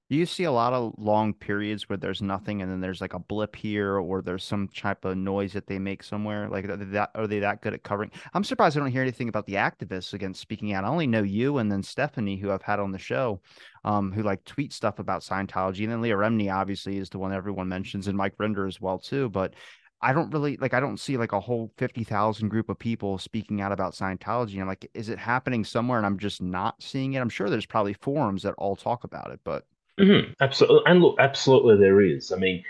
[0.09, 3.13] Do you see a lot of long periods where there's nothing, and then there's like
[3.13, 6.49] a blip here, or there's some type of noise that they make somewhere?
[6.49, 8.11] Like that, are they that good at covering?
[8.33, 10.83] I'm surprised I don't hear anything about the activists against speaking out.
[10.83, 13.39] I only know you and then Stephanie, who I've had on the show,
[13.85, 17.31] um, who like tweet stuff about Scientology, and then Leah Remini obviously is the one
[17.31, 19.29] everyone mentions, and Mike Rinder as well too.
[19.29, 19.53] But
[20.01, 23.61] I don't really like I don't see like a whole 50,000 group of people speaking
[23.61, 24.59] out about Scientology.
[24.59, 27.19] I'm like, is it happening somewhere and I'm just not seeing it?
[27.19, 29.65] I'm sure there's probably forums that all talk about it, but
[29.99, 30.33] mm-hmm.
[30.41, 30.91] absolutely.
[30.91, 32.31] And look, absolutely there is.
[32.31, 32.63] I mean,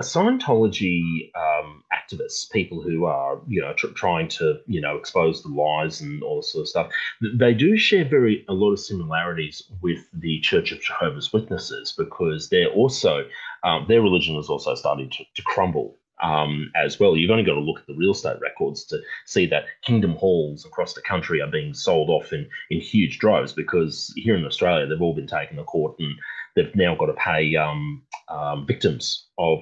[0.00, 5.48] Scientology um, activists, people who are, you know, tr- trying to, you know, expose the
[5.48, 6.90] lies and all this sort of stuff,
[7.34, 12.48] they do share very a lot of similarities with the Church of Jehovah's Witnesses because
[12.48, 13.26] they're also,
[13.64, 17.16] um, their religion is also starting to, to crumble um, as well.
[17.16, 20.64] You've only got to look at the real estate records to see that kingdom halls
[20.64, 24.86] across the country are being sold off in, in huge droves because here in Australia
[24.86, 26.14] they've all been taken to court and
[26.54, 29.58] they've now got to pay um, um, victims of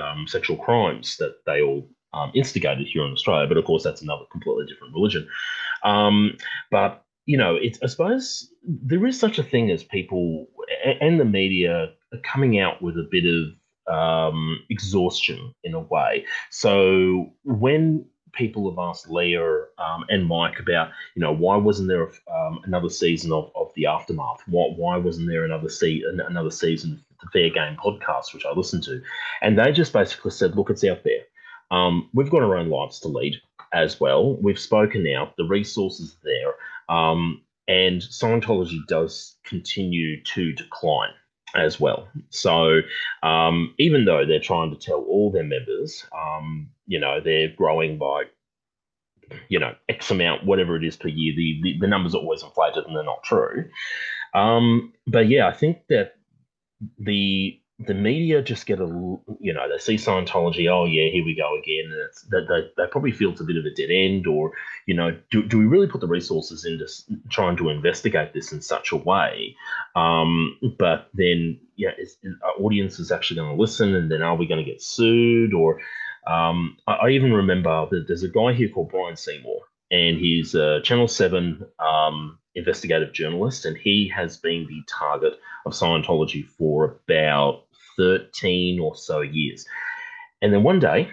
[0.00, 3.46] um, sexual crimes that they all um, instigated here in Australia.
[3.46, 5.28] But of course, that's another completely different religion.
[5.84, 6.36] Um,
[6.70, 10.48] but you know, it's I suppose there is such a thing as people
[11.00, 11.92] and the media
[12.24, 13.50] coming out with a bit of
[13.90, 16.24] um, exhaustion in a way.
[16.50, 22.08] So when people have asked Leah um, and Mike about, you know, why wasn't there
[22.32, 24.42] um, another season of, of the aftermath?
[24.46, 28.52] Why, why wasn't there another se- another season of the Fair Game podcast, which I
[28.52, 29.02] listened to?
[29.42, 31.22] And they just basically said, look, it's out there.
[31.70, 33.36] Um, we've got our own lives to lead
[33.72, 34.36] as well.
[34.36, 35.36] We've spoken out.
[35.36, 36.54] The resources there.
[36.88, 41.12] Um, and Scientology does continue to decline
[41.54, 42.08] as well.
[42.30, 42.80] So
[43.22, 47.98] um, even though they're trying to tell all their members, um, you know, they're growing
[47.98, 48.24] by,
[49.48, 52.42] you know, X amount, whatever it is per year, the, the, the numbers are always
[52.42, 53.68] inflated and they're not true.
[54.34, 56.14] Um, but yeah, I think that
[56.98, 61.34] the the media just get a you know they see Scientology oh yeah here we
[61.34, 63.90] go again and it's they, they, they probably feel it's a bit of a dead
[63.90, 64.52] end or
[64.86, 66.86] you know do, do we really put the resources into
[67.30, 69.56] trying to investigate this in such a way?
[69.96, 74.22] Um, but then yeah is, is our audience is actually going to listen and then
[74.22, 75.80] are we going to get sued or
[76.26, 80.54] um, I, I, even remember that there's a guy here called Bryan Seymour and he's
[80.54, 87.00] a Channel 7 um, investigative journalist and he has been the target of Scientology for
[87.08, 87.64] about
[87.96, 89.64] 13 or so years.
[90.42, 91.10] And then one day,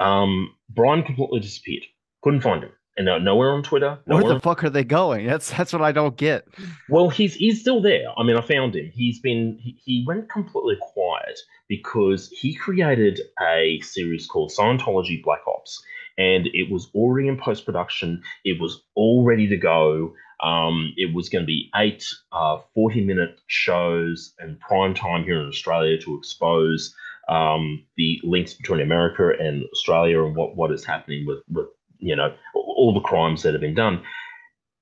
[0.00, 1.84] um, Bryan completely disappeared.
[2.22, 2.72] Couldn't find him.
[2.98, 3.98] And uh, nowhere on Twitter.
[4.06, 5.26] Nowhere Where the fuck are they going?
[5.26, 6.48] That's that's what I don't get.
[6.88, 8.06] Well, he's he's still there.
[8.16, 8.90] I mean, I found him.
[8.92, 11.38] He's been he, he went completely quiet
[11.68, 15.82] because he created a series called Scientology Black Ops,
[16.16, 18.22] and it was already in post production.
[18.46, 20.14] It was all ready to go.
[20.42, 25.40] Um, it was going to be eight uh, 40 minute shows and prime time here
[25.40, 26.94] in Australia to expose
[27.28, 31.66] um, the links between America and Australia and what, what is happening with, with,
[31.98, 34.02] you know, all the crimes that have been done.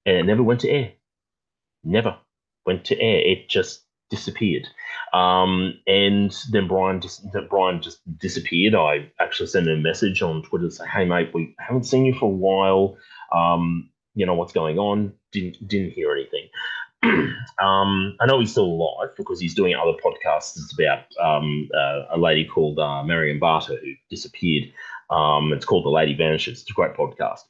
[0.04, 0.92] And it never went to air.
[1.82, 2.16] Never
[2.66, 3.20] went to air.
[3.20, 4.66] It just disappeared.
[5.12, 8.74] Um, and then Bryan just Bryan just disappeared.
[8.74, 12.04] I actually sent him a message on Twitter to say, "Hey mate, we haven't seen
[12.04, 12.96] you for a while.
[13.32, 15.12] Um, you know what's going on.
[15.32, 16.48] Didn't didn't hear anything.
[17.60, 20.56] um, I know he's still alive because he's doing other podcasts.
[20.56, 24.72] It's about um, uh, a lady called uh, Marion Barter who disappeared.
[25.10, 26.62] Um, it's called The Lady Vanishes.
[26.62, 27.40] It's a great podcast.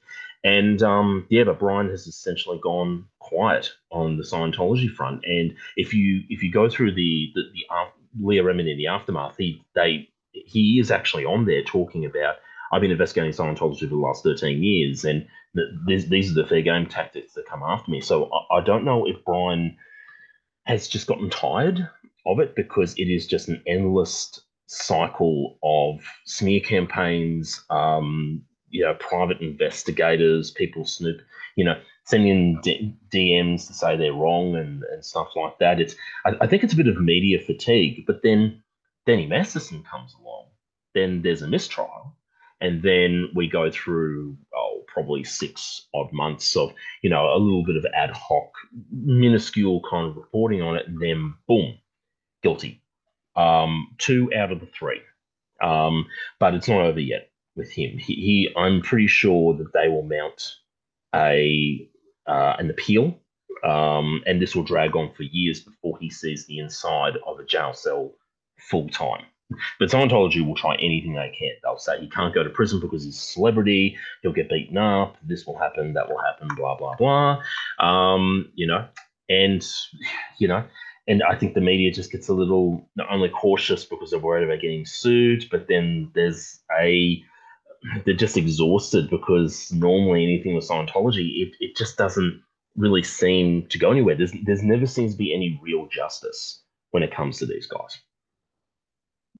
[0.42, 5.24] And um, yeah, but Bryan has essentially gone quiet on the Scientology front.
[5.24, 7.86] And if you if you go through the the, the uh,
[8.20, 12.36] Leah Remini in the aftermath, he they he is actually on there talking about
[12.74, 16.60] I've been investigating Scientology for the last 13 years, and th- these are the fair
[16.60, 18.00] game tactics that come after me.
[18.00, 19.76] So I, I don't know if Bryan
[20.64, 21.88] has just gotten tired
[22.26, 28.94] of it because it is just an endless cycle of smear campaigns, um, you know,
[28.94, 31.20] private investigators, people snoop,
[31.54, 35.80] you know, sending D- DMs to say they're wrong and, and stuff like that.
[35.80, 35.94] It's
[36.26, 38.04] I, I think it's a bit of media fatigue.
[38.04, 38.64] But then
[39.06, 40.46] Danny Masterson comes along,
[40.92, 42.16] then there's a mistrial,
[42.60, 47.64] and then we go through oh, probably six odd months of you know a little
[47.64, 48.52] bit of ad hoc,
[48.90, 51.78] minuscule kind of reporting on it, and then boom,
[52.42, 52.80] guilty.
[53.36, 55.00] Um, two out of the three,
[55.60, 56.06] um,
[56.38, 57.98] but it's not over yet with him.
[57.98, 60.54] He, he, I'm pretty sure that they will mount
[61.14, 61.88] a
[62.26, 63.18] uh, an appeal,
[63.64, 67.44] um, and this will drag on for years before he sees the inside of a
[67.44, 68.12] jail cell
[68.58, 69.24] full time.
[69.78, 71.52] But Scientology will try anything they can.
[71.62, 73.96] They'll say he can't go to prison because he's a celebrity.
[74.22, 75.16] He'll get beaten up.
[75.22, 75.94] This will happen.
[75.94, 76.48] That will happen.
[76.56, 77.42] Blah blah blah.
[77.78, 78.86] Um, you know,
[79.28, 79.64] and
[80.38, 80.64] you know,
[81.06, 84.44] and I think the media just gets a little not only cautious because they're worried
[84.44, 87.22] about getting sued, but then there's a
[88.04, 92.42] they're just exhausted because normally anything with Scientology, it, it just doesn't
[92.76, 94.16] really seem to go anywhere.
[94.16, 97.98] There's there's never seems to be any real justice when it comes to these guys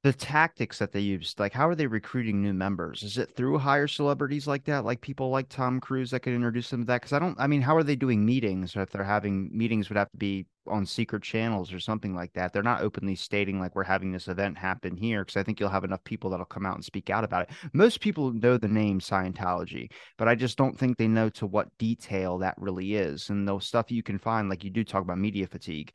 [0.04, 3.02] the tactics that they use like how are they recruiting new members?
[3.02, 6.68] Is it through higher celebrities like that like people like tom cruise that could introduce
[6.68, 7.00] them to that?
[7.00, 9.88] Because i don't i mean how are they doing meetings or if they're having meetings
[9.88, 12.52] would have to be on secret channels or something like that?
[12.52, 15.70] They're not openly stating like we're having this event happen here because i think you'll
[15.70, 17.50] have enough people that'll come out and speak out about it.
[17.72, 21.76] Most people know the name scientology but i just don't think they know to what
[21.78, 23.30] detail that really is.
[23.30, 25.94] And the stuff you can find like you do talk about media fatigue.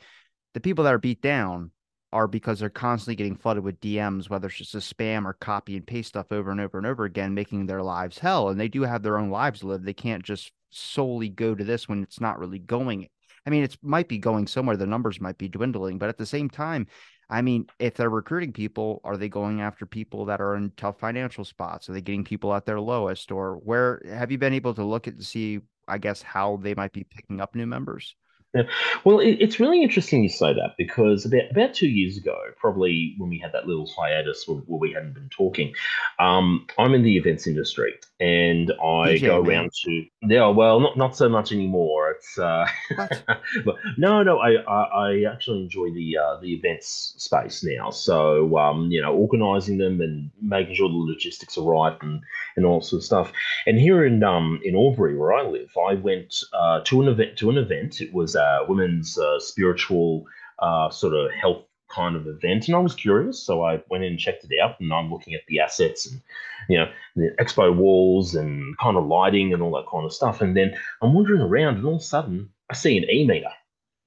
[0.56, 1.70] The people that are beat down
[2.12, 5.76] are because they're constantly getting flooded with DMs, whether it's just a spam or copy
[5.76, 8.50] and paste stuff over and over and over again, making their lives hell.
[8.50, 9.84] And they do have their own lives to live.
[9.84, 13.08] They can't just solely go to this when it's not really going.
[13.46, 14.78] I mean, it might be going somewhere.
[14.78, 16.88] The numbers might be dwindling, but at the same time,
[17.30, 21.00] I mean, if they're recruiting people, are they going after people that are in tough
[21.00, 21.88] financial spots?
[21.88, 23.32] Are they getting people at their lowest?
[23.32, 26.74] Or where have you been able to look at to see, I guess, how they
[26.74, 28.16] might be picking up new members?
[28.56, 28.64] Yeah.
[29.04, 33.14] Well, it, it's really interesting you say that because about about two years ago, probably
[33.20, 35.74] when we had that little hiatus where, where we hadn't been talking,
[36.18, 39.52] um, I'm in the events industry and I DJ, go man.
[39.52, 40.48] around to yeah.
[40.48, 42.12] Well, not not so much anymore.
[42.12, 42.66] It's uh,
[42.98, 44.40] but no, no.
[44.40, 47.92] I, I, I actually enjoy the uh, the events space now.
[47.92, 52.22] So um, you know, organizing them and making sure the logistics are right and
[52.56, 53.32] and all sort of stuff.
[53.68, 57.38] And here in um in Albury, where I live, I went uh, to an event
[57.38, 58.02] to an event.
[58.02, 60.26] It was uh, women's uh, spiritual
[60.60, 64.12] uh, sort of health kind of event, and I was curious, so I went in
[64.12, 66.22] and checked it out, and I'm looking at the assets and
[66.70, 66.86] you know
[67.16, 70.76] the expo walls and kind of lighting and all that kind of stuff, and then
[71.02, 73.52] I'm wandering around, and all of a sudden I see an e meter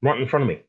[0.03, 0.61] right in front of me,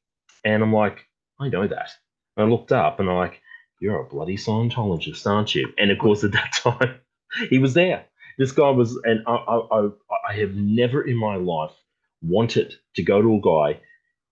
[0.43, 1.07] and I'm like,
[1.39, 1.89] I know that.
[2.35, 3.41] And I looked up, and I'm like,
[3.79, 5.71] you're a bloody Scientologist, aren't you?
[5.77, 6.99] And of course, at that time,
[7.49, 8.05] he was there.
[8.37, 9.89] This guy was, and I, I,
[10.29, 11.73] I have never in my life
[12.23, 13.79] wanted to go to a guy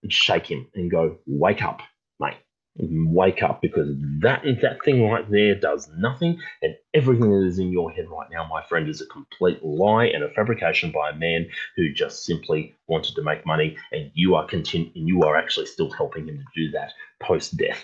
[0.03, 1.81] and shake him and go, wake up,
[2.19, 2.37] mate.
[2.77, 3.89] Wake up because
[4.21, 8.29] that that thing right there does nothing and everything that is in your head right
[8.31, 12.23] now my friend is a complete lie and a fabrication by a man who just
[12.23, 16.25] simply wanted to make money and you are continu- and you are actually still helping
[16.25, 17.83] him to do that post death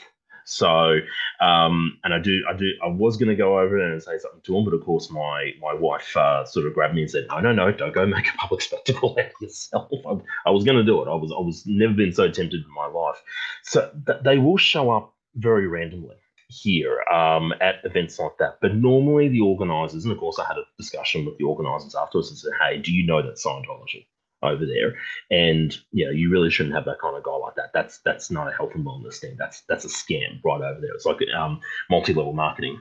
[0.49, 0.99] so,
[1.41, 4.39] um, and I do, I do, I was going to go over and say something
[4.43, 7.27] to him, but of course, my my wife uh, sort of grabbed me and said,
[7.29, 10.63] "No, no, no, don't go make a public spectacle out of yourself." I, I was
[10.63, 11.09] going to do it.
[11.09, 13.21] I was, I was never been so tempted in my life.
[13.63, 16.15] So th- they will show up very randomly
[16.47, 18.59] here um, at events like that.
[18.61, 22.29] But normally the organisers, and of course I had a discussion with the organisers afterwards
[22.29, 24.05] and said, hey, do you know that Scientology?
[24.43, 24.95] Over there.
[25.31, 27.71] And you know, you really shouldn't have that kind of guy like that.
[27.73, 29.35] That's that's not a health and wellness thing.
[29.37, 30.93] That's that's a scam right over there.
[30.93, 31.59] It's like um,
[31.89, 32.79] multi-level marketing.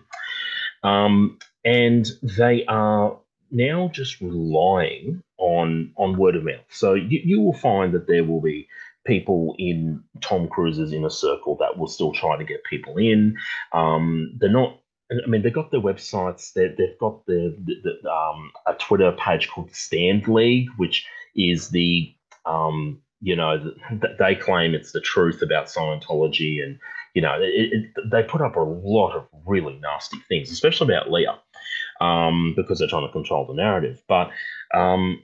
[0.82, 3.18] Um, and they are
[3.50, 6.64] now just relying on on word of mouth.
[6.70, 8.68] So you, you will find that there will be
[9.06, 13.36] people in Tom Cruise's inner circle that will still try to get people in.
[13.72, 14.80] Um, they're not
[15.10, 16.52] I mean, they've got their websites.
[16.52, 21.68] they have got their, the, the, um, a Twitter page called Stand League, which is
[21.70, 22.12] the
[22.44, 23.58] um, you know
[23.90, 26.78] the, they claim it's the truth about Scientology, and
[27.14, 31.10] you know it, it, they put up a lot of really nasty things, especially about
[31.10, 31.38] Leah,
[32.00, 34.02] um, because they're trying to control the narrative.
[34.08, 34.30] But
[34.74, 35.22] um,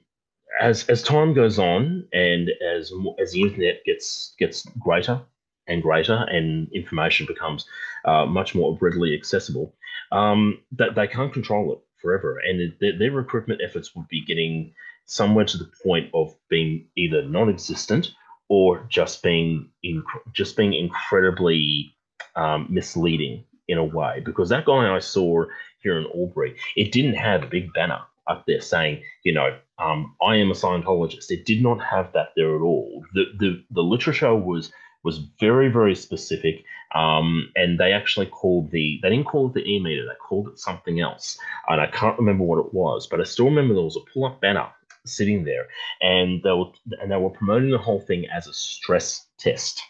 [0.60, 5.20] as as time goes on, and as as the internet gets gets greater
[5.66, 7.66] and greater, and information becomes
[8.04, 9.74] uh, much more readily accessible,
[10.10, 14.74] um, that they can't control it forever, and their, their recruitment efforts would be getting
[15.06, 18.10] somewhere to the point of being either non-existent
[18.48, 21.94] or just being in, just being incredibly
[22.36, 24.22] um, misleading in a way.
[24.24, 25.44] Because that guy I saw
[25.82, 30.14] here in Albury, it didn't have a big banner up there saying, you know, um,
[30.22, 31.30] I am a Scientologist.
[31.30, 33.04] It did not have that there at all.
[33.14, 34.72] The the, the literature was
[35.02, 39.64] was very very specific, um, and they actually called the they didn't call it the
[39.68, 40.04] e meter.
[40.04, 41.36] They called it something else,
[41.68, 43.08] and I can't remember what it was.
[43.08, 44.68] But I still remember there was a pull up banner
[45.06, 45.66] sitting there,
[46.00, 49.80] and they were and they were promoting the whole thing as a stress test.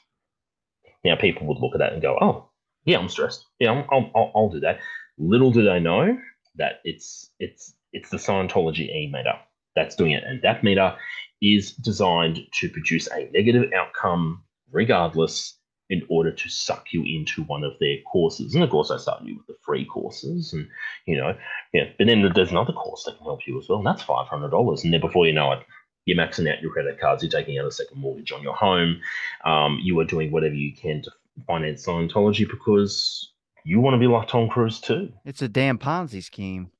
[1.04, 2.50] Now people would look at that and go, "Oh,
[2.84, 3.46] yeah, I'm stressed.
[3.58, 4.78] Yeah, I'll, I'll, I'll do that."
[5.18, 6.18] Little do they know
[6.56, 9.34] that it's it's it's the Scientology E meter
[9.74, 10.96] that's doing it, and that meter
[11.40, 15.58] is designed to produce a negative outcome regardless
[15.92, 18.54] in order to suck you into one of their courses.
[18.54, 20.66] And of course, I start you with the free courses, and
[21.06, 21.36] you know,
[21.74, 21.84] yeah.
[21.98, 24.52] But then there's another course that can help you as well, and that's five hundred
[24.52, 24.84] dollars.
[24.84, 25.58] And then before you know it,
[26.06, 29.02] you're maxing out your credit cards, you're taking out a second mortgage on your home,
[29.44, 31.10] um, you are doing whatever you can to
[31.46, 33.30] finance Scientology because
[33.66, 35.12] you want to be like Tom Cruise too.
[35.26, 36.70] It's a damn Ponzi scheme.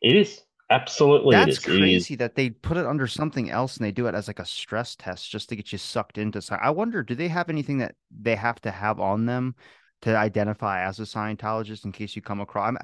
[0.00, 0.42] It is.
[0.72, 4.26] Absolutely, that's crazy that they put it under something else and they do it as
[4.26, 6.40] like a stress test just to get you sucked into.
[6.60, 9.54] I wonder, do they have anything that they have to have on them
[10.02, 12.68] to identify as a Scientologist in case you come across?
[12.68, 12.78] I'm,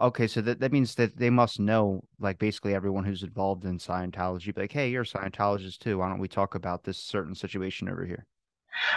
[0.00, 3.78] okay, so that, that means that they must know like basically everyone who's involved in
[3.78, 4.56] Scientology.
[4.56, 5.98] Like, hey, you're a Scientologist too.
[5.98, 8.26] Why don't we talk about this certain situation over here?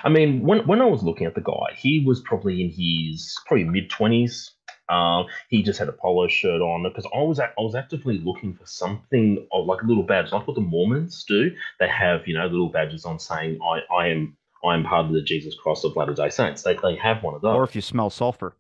[0.04, 3.36] I mean, when when I was looking at the guy, he was probably in his
[3.46, 4.55] probably mid twenties,
[4.90, 8.54] um, he just had a polo shirt on because I was I was actively looking
[8.54, 11.52] for something of like a little badge, like what the Mormons do.
[11.80, 15.14] They have you know little badges on saying I I am I am part of
[15.14, 16.64] the Jesus Christ of Latter Day Saints.
[16.64, 17.56] They they have one of those.
[17.56, 18.56] Or if you smell sulfur.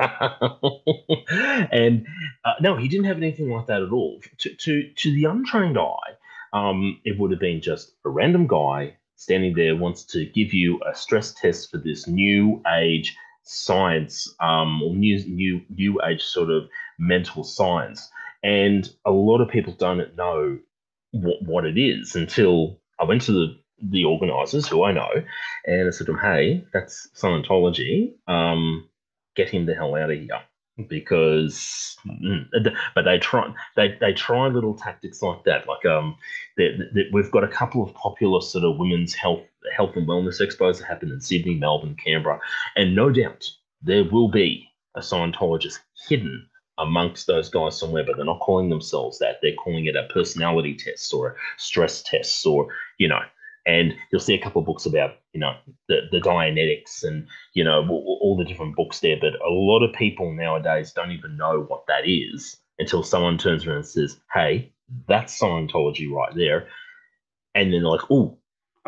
[1.70, 2.06] and
[2.44, 4.20] uh, no, he didn't have anything like that at all.
[4.38, 6.16] To to to the untrained eye,
[6.52, 10.80] um, it would have been just a random guy standing there wants to give you
[10.90, 16.50] a stress test for this new age science um, or new new new age sort
[16.50, 16.68] of
[16.98, 18.08] mental science,
[18.42, 20.58] and a lot of people don't know
[21.12, 23.58] what, what it is until I went to the
[23.90, 25.10] the organizers who I know,
[25.66, 28.12] and I said to them, "Hey, that's Scientology.
[28.28, 28.88] Um,
[29.34, 30.42] get him the hell out of here."
[30.88, 32.46] Because mm,
[32.94, 36.16] but they try they, they try little tactics like that like um
[36.56, 39.42] that we've got a couple of popular sort of women's health
[39.76, 42.40] health and wellness expos that happen in Sydney, Melbourne, Canberra,
[42.76, 43.46] and no doubt
[43.82, 46.48] there will be a Scientologist hidden
[46.78, 49.36] amongst those guys somewhere, but they're not calling themselves that.
[49.42, 52.68] They're calling it a personality test or a stress test or,
[52.98, 53.20] you know,
[53.66, 55.54] and you'll see a couple of books about you know
[55.88, 59.16] the, the Dianetics and you know all, the different books there.
[59.20, 63.66] But a lot of people nowadays don't even know what that is until someone turns
[63.66, 64.72] around and says, "Hey,
[65.08, 66.68] that's Scientology right there,"
[67.54, 68.38] and then they're like, "Oh,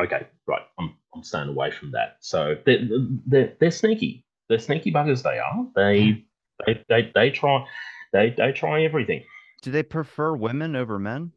[0.01, 2.87] okay, right, I'm I'm staying away from that." So they're
[3.25, 4.25] they're, they're sneaky.
[4.49, 5.23] They're sneaky buggers.
[5.23, 5.67] They are.
[5.75, 6.19] They hmm.
[6.65, 7.65] they they, they try
[8.11, 9.23] they they try everything.
[9.61, 11.31] Do they prefer women over men?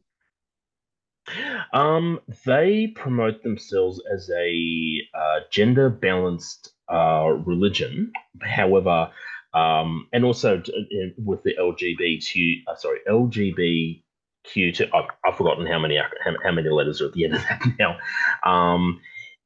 [1.73, 8.11] Um, they promote themselves as a uh, gender balanced uh, religion.
[8.41, 9.11] However,
[9.53, 14.89] um, and also uh, with the LGBT, uh, sorry, LGBTQ.
[14.93, 17.61] I've, I've forgotten how many how, how, many letters are at the end of that
[17.79, 17.97] now.
[18.43, 18.99] Um,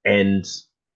[0.05, 0.45] and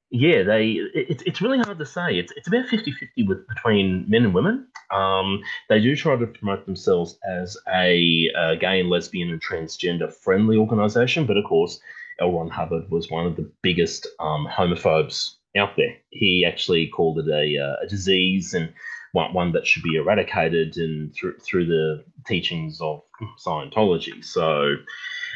[0.10, 2.18] yeah, they it, it's really hard to say.
[2.18, 4.68] It's it's about 50-50 with between men and women.
[4.90, 10.12] Um, they do try to promote themselves as a, a gay and lesbian and transgender
[10.14, 11.80] friendly organization, but of course,
[12.22, 12.32] L.
[12.32, 15.98] Ron Hubbard was one of the biggest um, homophobes out there.
[16.10, 18.74] He actually called it a, uh, a disease and
[19.12, 23.02] one, one that should be eradicated and through through the teachings of
[23.46, 24.24] Scientology.
[24.24, 24.76] So,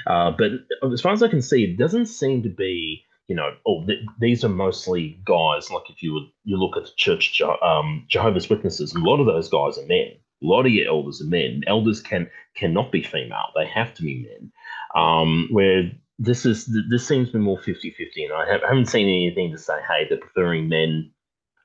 [0.07, 0.51] uh, but
[0.91, 4.03] as far as I can see, it doesn't seem to be you know, oh, th-
[4.19, 5.71] these are mostly guys.
[5.71, 9.47] Like if you you look at the church, um, Jehovah's Witnesses, a lot of those
[9.47, 10.11] guys are men.
[10.43, 11.61] A lot of your elders are men.
[11.65, 14.51] Elders can cannot be female; they have to be men.
[14.93, 19.07] Um, where this is this seems to be more 50-50 and I, have, haven't seen
[19.07, 21.11] anything to say, hey, they're preferring men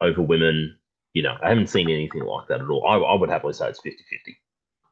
[0.00, 0.76] over women.
[1.14, 2.86] You know, I haven't seen anything like that at all.
[2.86, 4.36] I, I would happily say it's 50-50.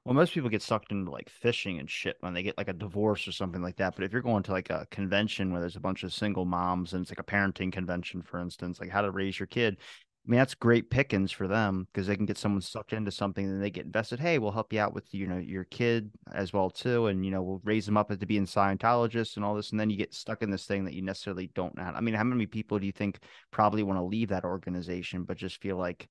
[0.04, 2.74] Well, most people get sucked into like fishing and shit when they get like a
[2.74, 3.94] divorce or something like that.
[3.96, 6.92] But if you're going to like a convention where there's a bunch of single moms
[6.92, 9.78] and it's like a parenting convention, for instance, like how to raise your kid,
[10.26, 13.46] I mean, that's great pickings for them because they can get someone sucked into something
[13.46, 14.20] and they get invested.
[14.20, 17.30] Hey, we'll help you out with you know your kid as well too, and you
[17.30, 20.14] know we'll raise them up to being Scientologists and all this, and then you get
[20.14, 21.82] stuck in this thing that you necessarily don't know.
[21.82, 23.18] I mean, how many people do you think
[23.50, 26.08] probably want to leave that organization but just feel like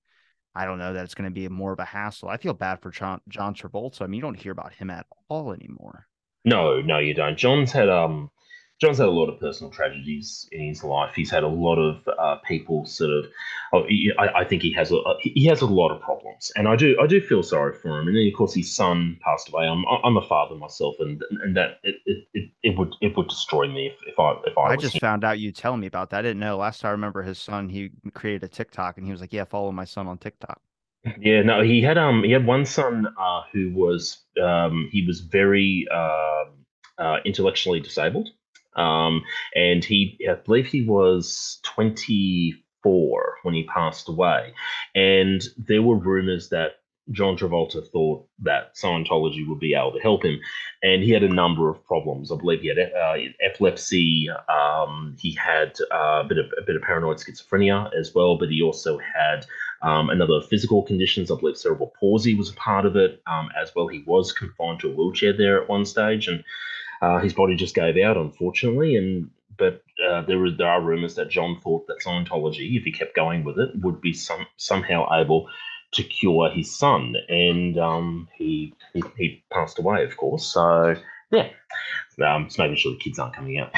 [0.56, 2.30] I don't know that it's going to be more of a hassle.
[2.30, 4.01] I feel bad for John, John Travolta.
[4.01, 6.08] I mean, you don't hear about him at all anymore.
[6.45, 7.38] No, no, you don't.
[7.38, 8.30] John's had um
[8.82, 11.13] John's had a lot of personal tragedies in his life.
[11.15, 13.26] He's had a lot of uh, people sort of.
[13.71, 13.86] Oh,
[14.19, 16.97] I, I, think he has a he has a lot of problems, and I do
[17.01, 18.07] I do feel sorry for him.
[18.07, 19.67] And then of course his son passed away.
[19.67, 23.30] I'm I'm a father myself, and and that it it, it, it would it would
[23.30, 24.74] destroy me if, if I if I.
[24.74, 24.99] I just him.
[24.99, 26.19] found out you telling me about that.
[26.19, 26.57] I didn't know.
[26.57, 29.45] Last time I remember, his son he created a TikTok, and he was like, "Yeah,
[29.45, 30.59] follow my son on TikTok."
[31.19, 35.19] Yeah, no, he had um he had one son uh, who was um he was
[35.19, 36.45] very uh,
[36.97, 38.30] uh, intellectually disabled.
[38.76, 39.24] Um,
[39.55, 44.53] and he, I believe he was 24 when he passed away.
[44.95, 46.78] And there were rumors that
[47.11, 50.39] John Travolta thought that Scientology would be able to help him,
[50.82, 52.32] and he had a number of problems.
[52.32, 54.30] I believe he had uh, epilepsy.
[54.47, 58.49] Um, he had uh, a bit of a bit of paranoid schizophrenia as well, but
[58.49, 59.45] he also had
[59.82, 61.30] um, another physical conditions.
[61.30, 63.88] I believe cerebral palsy was a part of it um, as well.
[63.88, 66.43] He was confined to a wheelchair there at one stage, and
[67.04, 71.30] uh, his body just gave out, unfortunately, and but uh, there, there are rumors that
[71.30, 75.49] John thought that Scientology, if he kept going with it, would be some somehow able
[75.91, 80.45] to cure his son, and um, he, he, he passed away, of course.
[80.45, 80.95] So
[81.30, 81.49] yeah,
[82.26, 83.74] um, just making sure the kids aren't coming out.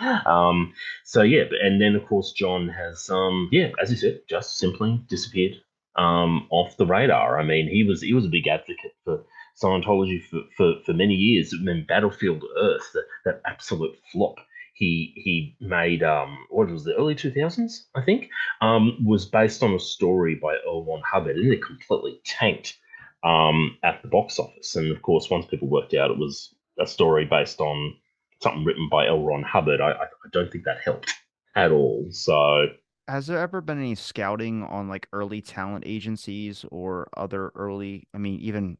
[0.26, 4.58] um, so yeah, and then of course John has um, yeah, as you said, just
[4.58, 5.54] simply disappeared
[5.96, 7.40] um, off the radar.
[7.40, 9.24] I mean, he was he was a big advocate for
[9.62, 11.54] Scientology for, for, for many years.
[11.54, 14.36] I mean, Battlefield Earth, that, that absolute flop
[14.80, 18.30] he he made um what was the early 2000s I think
[18.62, 20.84] um was based on a story by L.
[20.84, 22.78] Ron Hubbard and it completely tanked
[23.22, 26.86] um at the box office and of course once people worked out it was a
[26.86, 27.94] story based on
[28.42, 29.22] something written by L.
[29.22, 31.12] Ron Hubbard I, I don't think that helped
[31.54, 32.68] at all so
[33.06, 38.18] has there ever been any scouting on like early talent agencies or other early I
[38.18, 38.78] mean even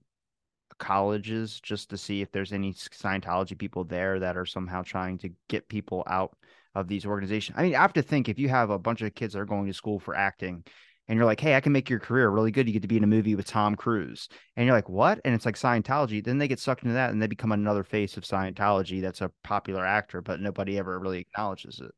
[0.80, 5.30] colleges just to see if there's any Scientology people there that are somehow trying to
[5.48, 6.36] get people out
[6.74, 7.56] of these organizations.
[7.56, 9.44] I mean, I have to think if you have a bunch of kids that are
[9.44, 10.64] going to school for acting
[11.06, 12.66] and you're like, hey, I can make your career really good.
[12.66, 14.28] You get to be in a movie with Tom Cruise.
[14.56, 15.20] And you're like, what?
[15.24, 16.24] And it's like Scientology.
[16.24, 19.32] Then they get sucked into that and they become another face of Scientology that's a
[19.42, 21.90] popular actor, but nobody ever really acknowledges it.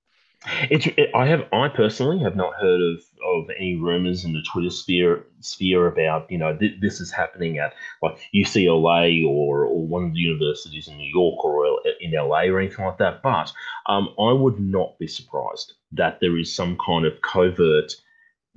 [0.71, 4.43] It's it, I have I personally have not heard of of any rumors in the
[4.43, 9.87] Twitter sphere sphere about you know th- this is happening at like UCLA or or
[9.87, 13.23] one of the universities in New York or in LA or anything like that.
[13.23, 13.53] But
[13.87, 17.95] um, I would not be surprised that there is some kind of covert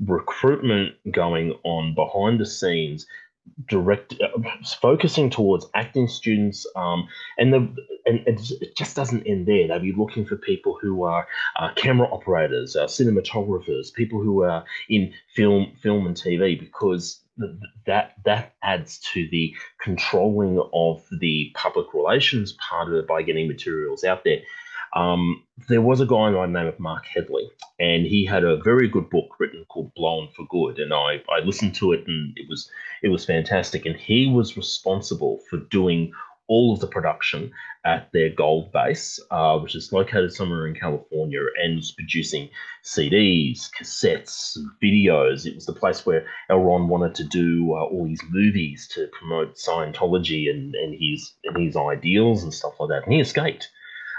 [0.04, 3.06] recruitment going on behind the scenes
[3.68, 4.28] direct uh,
[4.82, 7.76] focusing towards acting students um, and the
[8.06, 9.68] and it just doesn't end there.
[9.68, 11.28] They'll be looking for people who are
[11.58, 17.22] uh, camera operators uh, cinematographers people who are in film film and tv because
[17.86, 23.48] that that adds to the controlling of the public relations part of it by getting
[23.48, 24.40] materials out there
[24.96, 28.62] um, there was a guy by the name of Mark Headley, and he had a
[28.64, 32.34] very good book written called Blown for Good, and I, I listened to it, and
[32.38, 32.70] it was
[33.04, 33.86] it was fantastic.
[33.86, 36.14] And he was responsible for doing
[36.48, 37.52] all of the production
[37.84, 42.50] at their gold base, uh, which is located somewhere in California, and was producing
[42.84, 45.46] CDs, cassettes, videos.
[45.46, 46.60] It was the place where L.
[46.60, 51.58] Ron wanted to do uh, all these movies to promote Scientology and, and his and
[51.58, 53.04] his ideals and stuff like that.
[53.04, 53.70] And he escaped.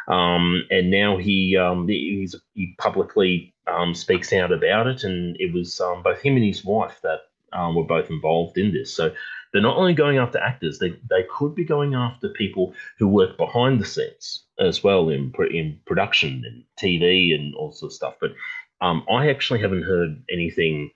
[0.09, 5.81] Um, and now he um, he publicly um, speaks out about it, and it was
[5.81, 7.21] um, both him and his wife that
[7.53, 8.95] um, were both involved in this.
[8.95, 9.13] So
[9.53, 13.37] they're not only going after actors; they they could be going after people who work
[13.37, 18.15] behind the scenes as well in in production and TV and all sorts of stuff.
[18.21, 18.33] But
[18.81, 20.91] um, I actually haven't heard anything,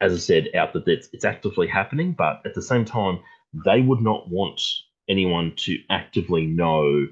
[0.00, 2.12] as I said, out that it's, it's actively happening.
[2.12, 3.20] But at the same time,
[3.66, 4.60] they would not want
[5.08, 7.06] anyone to actively know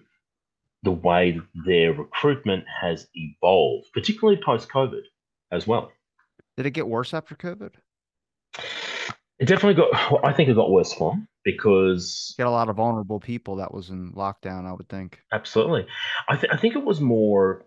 [0.83, 5.03] the way their recruitment has evolved, particularly post COVID
[5.51, 5.91] as well.
[6.57, 7.73] Did it get worse after COVID?
[9.39, 10.25] It definitely got.
[10.25, 13.73] I think it got worse for them because get a lot of vulnerable people that
[13.73, 14.67] was in lockdown.
[14.67, 15.21] I would think.
[15.33, 15.87] Absolutely,
[16.29, 17.65] I, th- I think it was more.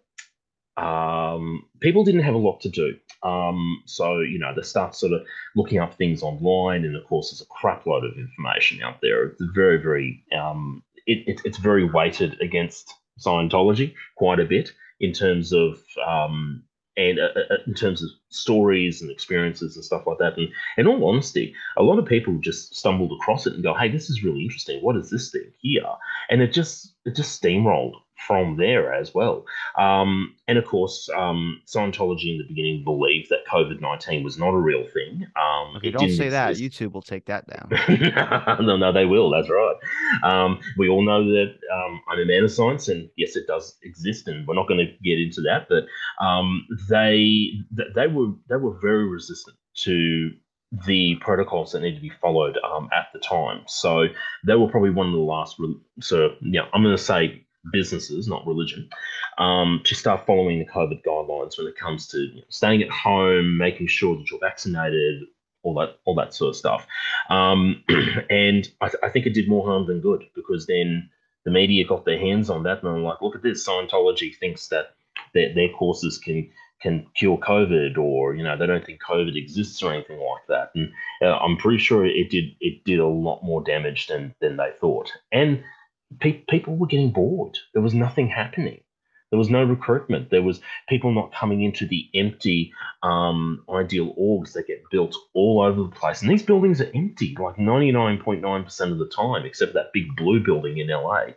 [0.78, 5.14] Um, people didn't have a lot to do, um, so you know they start sort
[5.14, 5.22] of
[5.56, 9.28] looking up things online, and of course there's a crap load of information out there.
[9.28, 10.26] It's very, very.
[10.38, 16.64] Um, it, it, it's very weighted against Scientology quite a bit in terms of um,
[16.98, 20.38] and uh, uh, in terms of stories and experiences and stuff like that.
[20.38, 23.90] And in all honesty, a lot of people just stumbled across it and go, "Hey,
[23.90, 24.82] this is really interesting.
[24.82, 25.86] What is this thing here?"
[26.30, 27.94] And it just it just steamrolled
[28.28, 29.46] from there as well.
[29.78, 34.50] Um, and of course, um, Scientology in the beginning believed that COVID 19 was not
[34.50, 35.26] a real thing.
[35.36, 36.32] Um, okay, don't say exist.
[36.32, 36.56] that.
[36.56, 38.58] YouTube will take that down.
[38.66, 39.30] no, no, they will.
[39.32, 39.76] That's right.
[40.24, 43.78] Um, we all know that um, I'm a man of science, and yes, it does
[43.84, 45.68] exist, and we're not going to get into that.
[45.70, 45.86] But
[46.24, 47.52] um, they
[47.96, 50.32] they were they were very resistant to
[50.86, 53.62] the protocols that need to be followed um, at the time.
[53.68, 54.08] So
[54.46, 55.60] they were probably one of the last.
[56.00, 58.90] so yeah, I'm going to say businesses, not religion,
[59.38, 62.90] um, to start following the COVID guidelines when it comes to you know, staying at
[62.90, 65.24] home, making sure that you're vaccinated,
[65.64, 66.88] all that, all that sort of stuff.
[67.30, 67.84] Um,
[68.30, 71.10] and I, th- I, think it did more harm than good because then
[71.46, 74.68] the media got their hands on that and they're like, look at this, Scientology thinks
[74.70, 74.96] that
[75.34, 76.50] their, their courses can
[76.82, 80.72] can cure COVID, or you know they don't think COVID exists or anything like that.
[80.76, 80.92] And
[81.22, 84.72] uh, I'm pretty sure it did it did a lot more damage than than they
[84.80, 85.12] thought.
[85.32, 85.64] And
[86.20, 87.58] pe- people were getting bored.
[87.74, 88.82] There was nothing happening.
[89.32, 90.30] There was no recruitment.
[90.30, 90.60] There was
[90.90, 95.96] people not coming into the empty um, ideal orgs that get built all over the
[95.96, 96.22] place.
[96.22, 100.80] And these buildings are empty, like 99.9% of the time, except that big blue building
[100.80, 101.28] in LA.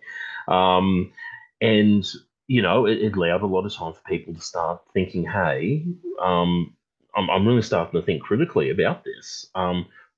[0.48, 1.12] Um,
[1.60, 2.04] and,
[2.48, 5.86] you know, it, it, allowed a lot of time for people to start thinking, hey,
[6.20, 6.74] um,
[7.16, 9.46] I'm, I'm, really starting to think critically about this.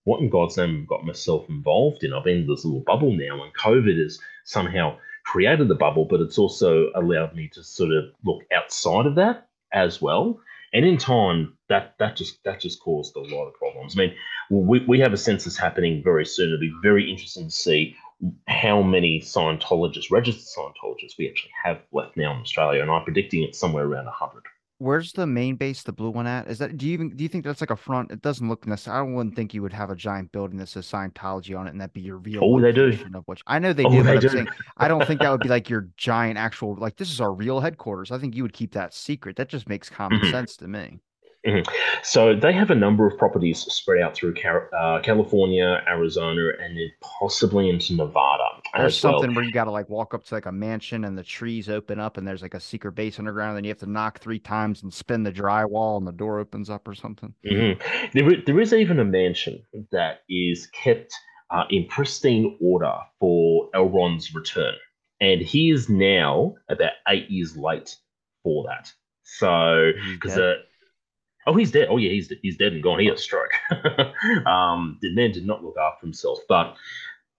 [0.06, 2.12] What in God's name have I got myself involved in?
[2.12, 6.20] I've been in this little bubble now, and COVID has somehow created the bubble, but
[6.20, 10.38] it's also allowed me to sort of look outside of that as well.
[10.72, 13.98] And in time, that that just that just caused a lot of problems.
[13.98, 14.14] I mean,
[14.48, 16.50] we, we have a census happening very soon.
[16.50, 17.96] It'll be very interesting to see
[18.46, 23.42] how many Scientologists, registered Scientologists, we actually have left now in Australia, and I'm predicting
[23.42, 24.44] it's somewhere around 100
[24.78, 26.48] where's the main base, the blue one at?
[26.48, 28.10] Is that do you even do you think that's like a front?
[28.10, 28.98] It doesn't look necessary.
[28.98, 31.80] I wouldn't think you would have a giant building that says Scientology on it and
[31.80, 32.40] that be your real.
[32.42, 32.98] Oh, they do.
[33.14, 34.02] Of which I know they oh, do.
[34.02, 34.28] They do.
[34.28, 37.32] Saying, I don't think that would be like your giant actual like this is our
[37.32, 38.10] real headquarters.
[38.10, 39.36] I think you would keep that secret.
[39.36, 40.30] That just makes common mm-hmm.
[40.30, 41.00] sense to me.
[41.46, 41.70] Mm-hmm.
[42.02, 44.34] So they have a number of properties spread out through
[44.76, 48.42] uh, California, Arizona, and possibly into Nevada.
[48.76, 49.36] There's something well.
[49.36, 52.00] where you got to like walk up to like a mansion and the trees open
[52.00, 53.50] up and there's like a secret base underground.
[53.50, 56.40] And then you have to knock three times and spin the drywall and the door
[56.40, 57.32] opens up or something.
[57.44, 58.06] Mm-hmm.
[58.12, 61.14] There, there is even a mansion that is kept
[61.50, 63.88] uh, in pristine order for L.
[63.88, 64.74] Ron's return.
[65.20, 67.96] And he is now about eight years late
[68.42, 68.92] for that.
[69.22, 70.54] So, because uh,
[71.46, 71.88] Oh, he's dead.
[71.90, 72.98] Oh, yeah, he's he's dead and gone.
[72.98, 73.52] He had a stroke.
[74.46, 76.38] um, the man did not look after himself.
[76.48, 76.76] But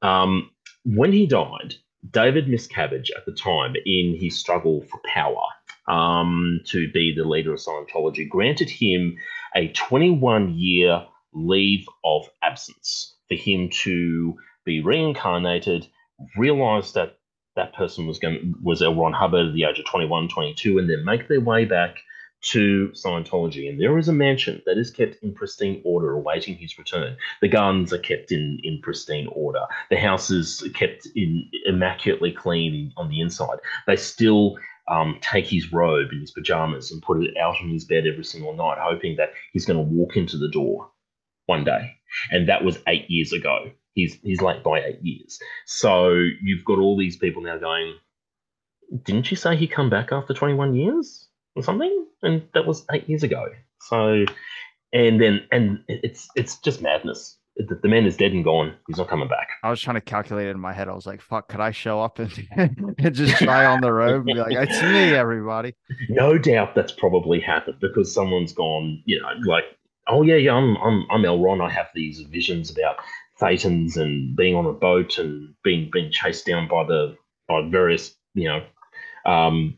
[0.02, 0.50] um,
[0.86, 1.76] when he died,
[2.10, 5.44] David Miscavige at the time, in his struggle for power
[5.88, 9.18] um, to be the leader of Scientology, granted him
[9.56, 14.36] a 21 year leave of absence for him to
[14.66, 15.88] be reincarnated,
[16.38, 17.18] realize that
[17.56, 18.96] that person was going was L.
[18.96, 21.98] Ron Hubbard at the age of 21, 22, and then make their way back
[22.42, 23.70] to Scientology.
[23.70, 27.18] And there is a mansion that is kept in pristine order, awaiting his return.
[27.42, 29.62] The gardens are kept in, in pristine order.
[29.90, 33.60] The house is kept in immaculately clean on the inside.
[33.88, 34.58] They still
[34.88, 38.24] um, take his robe and his pajamas and put it out on his bed every
[38.24, 40.90] single night, hoping that he's going to walk into the door
[41.48, 41.96] one day.
[42.32, 43.72] And that was eight years ago.
[43.94, 45.40] He's he's late by eight years.
[45.66, 47.96] So you've got all these people now going,
[49.04, 51.27] didn't you say he come back after 21 years
[51.58, 52.06] or something?
[52.22, 53.48] And that was eight years ago.
[53.82, 54.26] So,
[54.94, 57.38] and then and it's it's just madness.
[57.58, 58.76] The, the man is dead and gone.
[58.88, 59.48] He's not coming back.
[59.64, 60.88] I was trying to calculate it in my head.
[60.88, 62.32] I was like, "Fuck, could I show up and,
[63.00, 65.74] and just try on the road and be like, it's me, everybody."
[66.10, 69.02] No doubt that's probably happened because someone's gone.
[69.06, 69.66] You know, like,
[70.08, 71.40] oh yeah, yeah, I'm I'm I'm L.
[71.40, 71.62] Ron.
[71.62, 72.98] I have these visions about
[73.42, 77.16] Thetans and being on a boat and being being chased down by the
[77.48, 78.62] by various you know
[79.28, 79.76] um,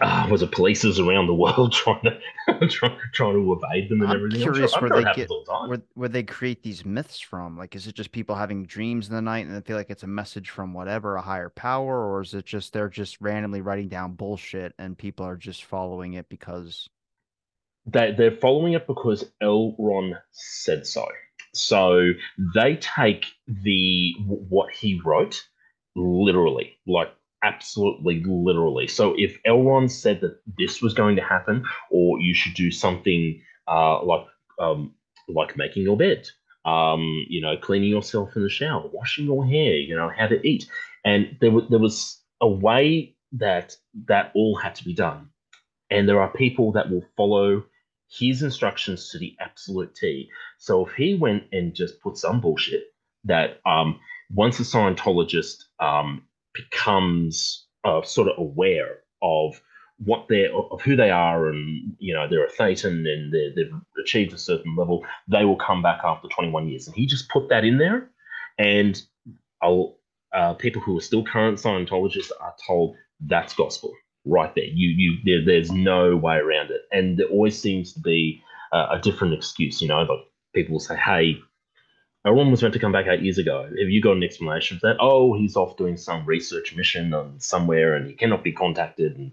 [0.00, 4.10] uh, was it polices around the world trying to try, trying to evade them and
[4.10, 4.42] I'm everything.
[4.42, 5.30] Curious I'm sure, where they get
[5.68, 7.56] where, where they create these myths from.
[7.56, 10.02] Like, is it just people having dreams in the night and they feel like it's
[10.02, 13.88] a message from whatever a higher power, or is it just they're just randomly writing
[13.88, 16.88] down bullshit and people are just following it because
[17.86, 19.74] they they're following it because L.
[19.78, 21.06] Ron said so.
[21.54, 22.12] So
[22.54, 25.42] they take the what he wrote
[25.94, 27.12] literally, like
[27.46, 28.88] absolutely literally.
[28.88, 29.62] So if L.
[29.62, 34.26] Ron said that this was going to happen, or you should do something uh, like
[34.60, 34.94] um,
[35.28, 36.28] like making your bed,
[36.64, 40.46] um, you know, cleaning yourself in the shower, washing your hair, you know, how to
[40.46, 40.68] eat,
[41.04, 43.76] and there was there was a way that
[44.08, 45.30] that all had to be done,
[45.90, 47.62] and there are people that will follow
[48.08, 50.28] his instructions to the absolute T.
[50.58, 52.84] So if he went and just put some bullshit
[53.24, 53.98] that um,
[54.32, 56.22] once a Scientologist um,
[56.56, 59.60] becomes uh, sort of aware of
[59.98, 63.72] what they're of who they are and you know they're a thetan and they they've
[64.02, 67.48] achieved a certain level they will come back after 21 years and he just put
[67.48, 68.10] that in there
[68.58, 69.02] and
[69.62, 73.92] uh, people who are still current scientologists are told that's gospel
[74.26, 74.64] right there.
[74.64, 78.42] You you there, there's no way around it, and there always seems to be
[78.72, 79.80] uh, a different excuse.
[79.80, 80.18] You know, like
[80.54, 81.38] people will say, "Hey,
[82.32, 83.64] Ron was meant to come back eight years ago.
[83.64, 84.96] Have you got an explanation for that?
[85.00, 89.32] Oh, he's off doing some research mission on somewhere, and he cannot be contacted, and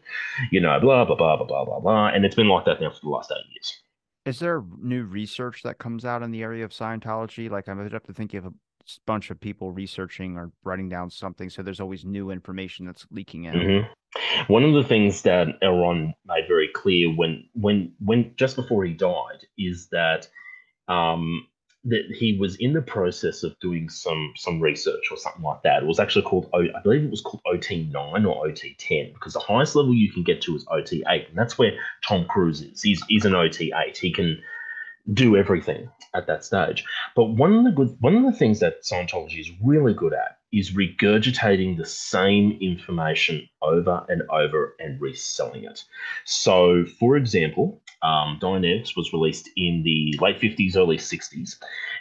[0.51, 2.91] you know, blah blah blah blah blah blah blah." And it's been like that now
[2.91, 3.81] for the last eight years.
[4.25, 7.49] Is there new research that comes out in the area of Scientology?
[7.49, 8.53] Like, I would have to think of a
[9.05, 13.45] bunch of people researching or writing down something, so there's always new information that's leaking
[13.45, 13.53] in.
[13.53, 14.53] Mm-hmm.
[14.53, 15.77] One of the things that L.
[15.77, 20.27] Ron made very clear when when when just before he died is that
[20.87, 21.47] um,
[21.85, 25.83] that he was in the process of doing some some research or something like that.
[25.83, 29.33] It was actually called I believe it was called OT nine or OT ten because
[29.33, 31.73] the highest level you can get to is OT eight, and that's where
[32.07, 32.81] Tom Cruise is.
[32.81, 33.97] He's he's an OT eight.
[33.97, 34.41] He can
[35.11, 36.85] do everything at that stage.
[37.15, 40.37] But one of the good one of the things that Scientology is really good at
[40.53, 45.83] is regurgitating the same information over and over and reselling it.
[46.25, 51.55] So, for example, um, Dianetics was released in the late 50s, early 60s.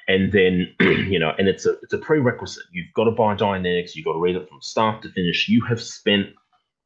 [0.08, 2.64] And then, you know, and it's a it's a prerequisite.
[2.72, 5.48] You've got to buy Dianetics, you've got to read it from start to finish.
[5.48, 6.28] You have spent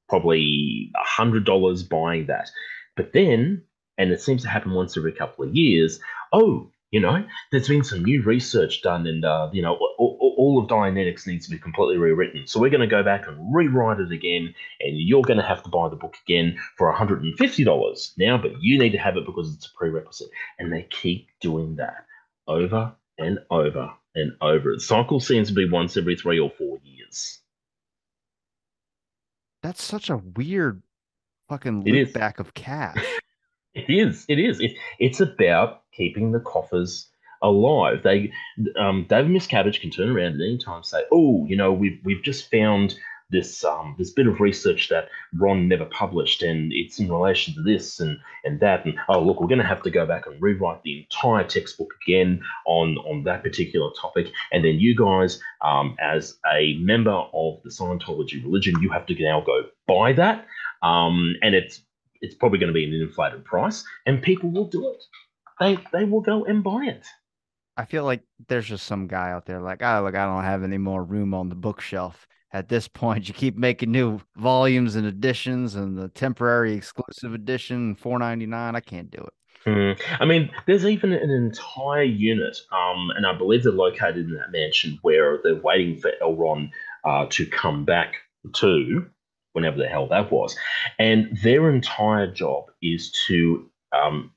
[0.09, 2.51] probably a hundred dollars buying that.
[2.97, 3.63] But then,
[3.99, 5.99] and it seems to happen once every couple of years,
[6.33, 9.79] oh, you know, there's been some new research done, and uh, you know,
[10.47, 12.47] all, of Dianetics needs to be completely rewritten.
[12.47, 15.63] So we're going to go back and rewrite it again, and you're going to have
[15.65, 19.55] to buy the book again for $150 now, but you need to have it because
[19.55, 20.31] it's a prerequisite.
[20.59, 22.07] And they keep doing that
[22.47, 24.75] over and over and over.
[24.75, 27.41] The cycle seems to be once every three or four years.
[29.63, 30.83] That's such a weird
[31.49, 33.05] fucking loop back of cash.
[33.77, 34.25] It is.
[34.27, 34.59] It is.
[34.59, 37.11] It, it's about keeping the coffers
[37.43, 38.03] alive.
[38.03, 38.33] They,
[38.79, 41.99] um, David Miscavige can turn around at any time and say, "Oh, you know, we've
[42.05, 42.97] we've just found
[43.31, 47.63] this um, this bit of research that Ron never published, and it's in relation to
[47.63, 50.41] this and and that, and oh look, we're going to have to go back and
[50.41, 55.97] rewrite the entire textbook again on on that particular topic, and then you guys, um,
[56.01, 60.47] as a member of the Scientology religion, you have to now go buy that,
[60.83, 61.83] um, and it's
[62.21, 65.03] it's probably going to be an inflated price, and people will do it.
[65.59, 67.07] They they will go and buy it.
[67.77, 70.63] I feel like there's just some guy out there like, oh, look, I don't have
[70.63, 72.27] any more room on the bookshelf.
[72.53, 77.97] At this point, you keep making new volumes and editions, and the temporary exclusive edition,
[77.97, 78.75] four ninety nine.
[78.77, 79.69] I can't do it.
[79.69, 80.01] Mm.
[80.21, 84.53] I mean, there's even an entire unit, um, and I believe they're located in that
[84.53, 86.35] mansion where they're waiting for L.
[86.35, 86.71] Ron
[87.05, 88.15] uh, to come back
[88.55, 89.05] to,
[89.53, 90.57] whenever the hell that was.
[91.01, 94.31] And their entire job is to um,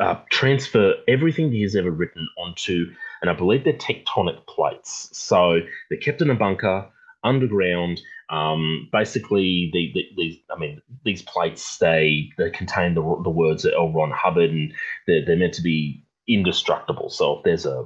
[0.00, 2.86] uh, transfer everything he's ever written onto,
[3.20, 5.10] and I believe they're tectonic plates.
[5.12, 6.88] So they're kept in a bunker
[7.22, 8.00] underground.
[8.30, 13.64] Um, basically, the, the, these I mean these plates they they contain the, the words
[13.64, 13.92] of L.
[13.92, 14.72] Ron Hubbard, and
[15.06, 17.10] they're, they're meant to be indestructible.
[17.10, 17.84] So if there's a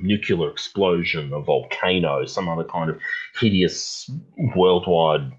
[0.00, 2.98] nuclear explosion, a volcano, some other kind of
[3.38, 4.08] hideous
[4.54, 5.32] worldwide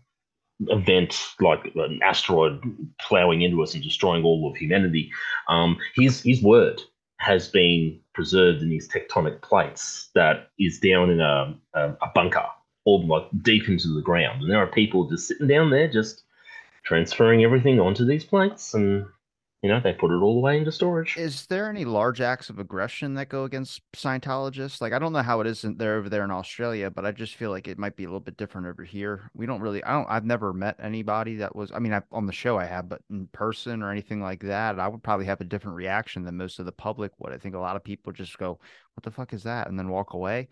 [0.68, 2.62] event like an asteroid
[3.00, 5.12] plowing into us and destroying all of humanity,
[5.48, 6.82] um, his his word
[7.18, 12.46] has been preserved in these tectonic plates that is down in a, a, a bunker
[12.86, 14.42] or like deep into the ground.
[14.42, 16.24] And there are people just sitting down there, just
[16.84, 19.06] transferring everything onto these plates, and
[19.64, 21.16] you know they put it all away into storage.
[21.18, 24.82] Is there any large acts of aggression that go against Scientologists?
[24.82, 27.36] Like I don't know how it isn't there over there in Australia, but I just
[27.36, 29.32] feel like it might be a little bit different over here.
[29.34, 29.82] We don't really.
[29.82, 30.10] I don't.
[30.10, 31.72] I've never met anybody that was.
[31.72, 34.80] I mean, I, on the show I have, but in person or anything like that,
[34.80, 37.32] I would probably have a different reaction than most of the public would.
[37.32, 38.60] I think a lot of people just go,
[38.96, 40.50] "What the fuck is that?" and then walk away.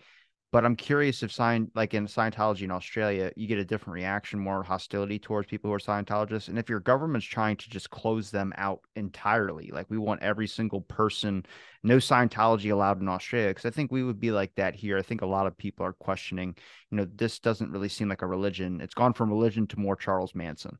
[0.51, 4.37] But I'm curious if sign like in Scientology in Australia, you get a different reaction,
[4.37, 6.49] more hostility towards people who are Scientologists.
[6.49, 10.47] And if your government's trying to just close them out entirely, like we want every
[10.47, 11.45] single person,
[11.83, 14.97] no Scientology allowed in Australia, because I think we would be like that here.
[14.97, 16.55] I think a lot of people are questioning,
[16.89, 18.81] you know, this doesn't really seem like a religion.
[18.81, 20.77] It's gone from religion to more Charles Manson.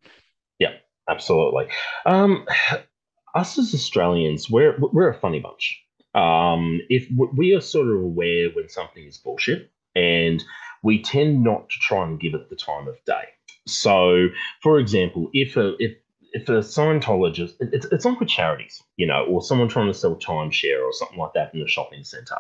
[0.60, 0.74] Yeah,
[1.08, 1.70] absolutely.
[2.06, 2.46] Um,
[3.36, 5.82] us as Australians, we're we're a funny bunch
[6.16, 7.08] um, if
[7.38, 10.44] we are sort of aware when something is bullshit, and
[10.84, 13.24] we tend not to try and give it the time of day.
[13.68, 14.28] So,
[14.62, 15.98] for example, if a if
[16.34, 20.16] if a Scientologist, it's, it's like with charities, you know, or someone trying to sell
[20.16, 22.40] timeshare or something like that in a shopping centre,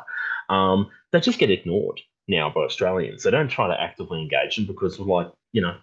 [0.50, 3.24] um, they just get ignored now by Australians.
[3.24, 5.76] They don't try to actively engage them because, like, you know,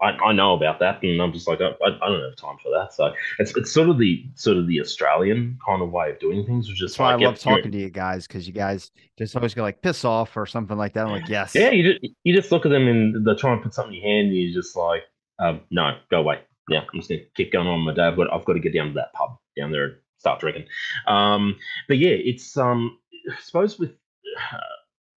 [0.00, 2.70] I, I know about that, and I'm just like, I, I don't have time for
[2.70, 2.94] that.
[2.94, 6.46] So it's it's sort of the sort of the Australian kind of way of doing
[6.46, 9.36] things, which is why like, I love talking to you guys because you guys just
[9.36, 11.06] always go like piss off or something like that.
[11.06, 11.70] I'm like, yes, yeah.
[11.70, 14.10] You just you just look at them and they're trying to put something in your
[14.10, 15.02] hand, and you're just like,
[15.38, 16.40] um, no, go away.
[16.70, 18.10] Yeah, I'm just gonna keep going on my day.
[18.16, 20.66] But I've got to get down to that pub down there and start drinking.
[21.06, 21.58] Um,
[21.88, 22.98] but yeah, it's um,
[23.30, 23.92] I suppose with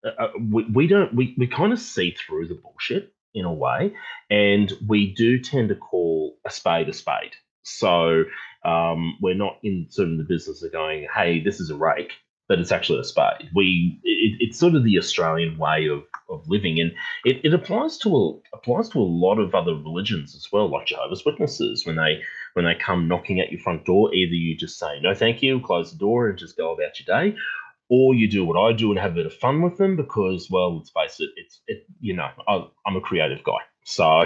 [0.04, 3.54] uh, uh, we, we don't we, we kind of see through the bullshit in a
[3.54, 3.94] way,
[4.30, 7.34] and we do tend to call a spade a spade.
[7.64, 8.24] So
[8.66, 12.14] um, we're not in sort of the business of going, "Hey, this is a rake,"
[12.48, 13.50] but it's actually a spade.
[13.56, 16.92] We it, it's sort of the Australian way of, of living, and
[17.24, 20.88] it, it applies to a applies to a lot of other religions as well, like
[20.88, 21.86] Jehovah's Witnesses.
[21.86, 22.22] When they
[22.54, 25.62] when they come knocking at your front door, either you just say no, thank you,
[25.62, 27.38] close the door, and just go about your day,
[27.92, 30.50] or you do what I do and have a bit of fun with them because,
[30.50, 31.86] well, let's face it, it's it.
[32.00, 34.26] You know, I, am a creative guy, so.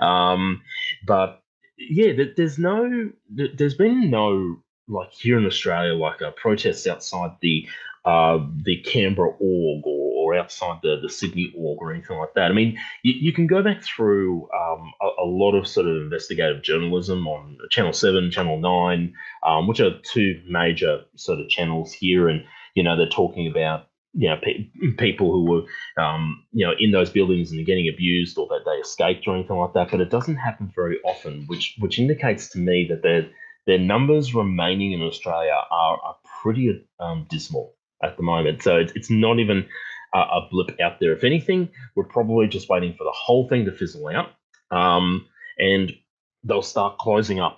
[0.00, 0.62] um,
[1.04, 1.42] but
[1.76, 7.68] yeah, there's no, there's been no like here in Australia, like a protest outside the
[8.04, 12.50] uh, the Canberra org or, or outside the, the Sydney org or anything like that.
[12.50, 15.96] I mean, you, you can go back through um, a, a, lot of sort of
[15.96, 21.92] investigative journalism on Channel 7, Channel 9, um, which are two major sort of channels
[21.92, 22.28] here.
[22.28, 22.44] And
[22.78, 26.92] you know, they're talking about you know pe- people who were um, you know in
[26.92, 29.90] those buildings and getting abused or that they escaped or anything like that.
[29.90, 33.28] But it doesn't happen very often, which which indicates to me that their
[33.66, 38.62] their numbers remaining in Australia are, are pretty um, dismal at the moment.
[38.62, 39.66] So it's, it's not even
[40.14, 41.12] a, a, blip out there.
[41.12, 44.30] If anything, we're probably just waiting for the whole thing to fizzle out,
[44.70, 45.26] um,
[45.58, 45.92] and
[46.44, 47.56] they'll start closing up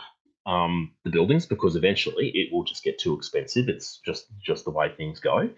[0.50, 3.68] um, the buildings because eventually it will just get too expensive.
[3.68, 5.48] It's just just the way things go.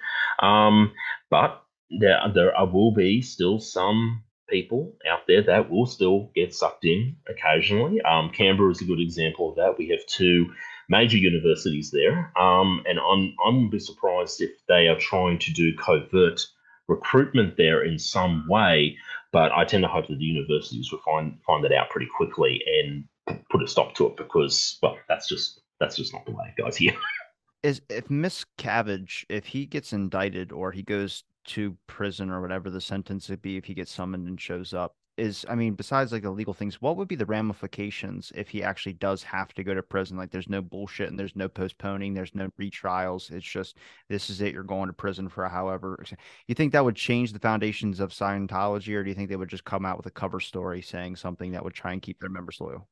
[0.41, 0.93] Um,
[1.31, 6.85] but there there will be still some people out there that will still get sucked
[6.85, 8.03] in occasionally.
[8.03, 9.79] Um, Canberra is a good example of that.
[9.79, 10.53] We have two
[10.89, 15.75] major universities there, um, and I'm I'm be surprised if they are trying to do
[15.77, 16.47] covert
[16.87, 18.99] recruitment there in some way.
[19.33, 22.61] But I tend to hope that the universities will find find that out pretty quickly
[22.83, 23.05] and
[23.51, 26.63] put a stop to it because well that's just that's just not the way it
[26.63, 26.95] goes here.
[27.63, 32.81] Is if Miscavige if he gets indicted or he goes to prison or whatever the
[32.81, 36.23] sentence would be if he gets summoned and shows up is i mean besides like
[36.23, 39.75] the legal things what would be the ramifications if he actually does have to go
[39.75, 40.17] to prison?
[40.17, 43.77] Like there's no bullshit and there's no postponing there's no retrials it's just
[44.09, 46.03] this is it you're going to prison for however
[46.47, 49.51] you think that would change the foundations of scientology or do you think they would
[49.51, 52.31] just come out with a cover story saying something that would try and keep their
[52.31, 52.89] members loyal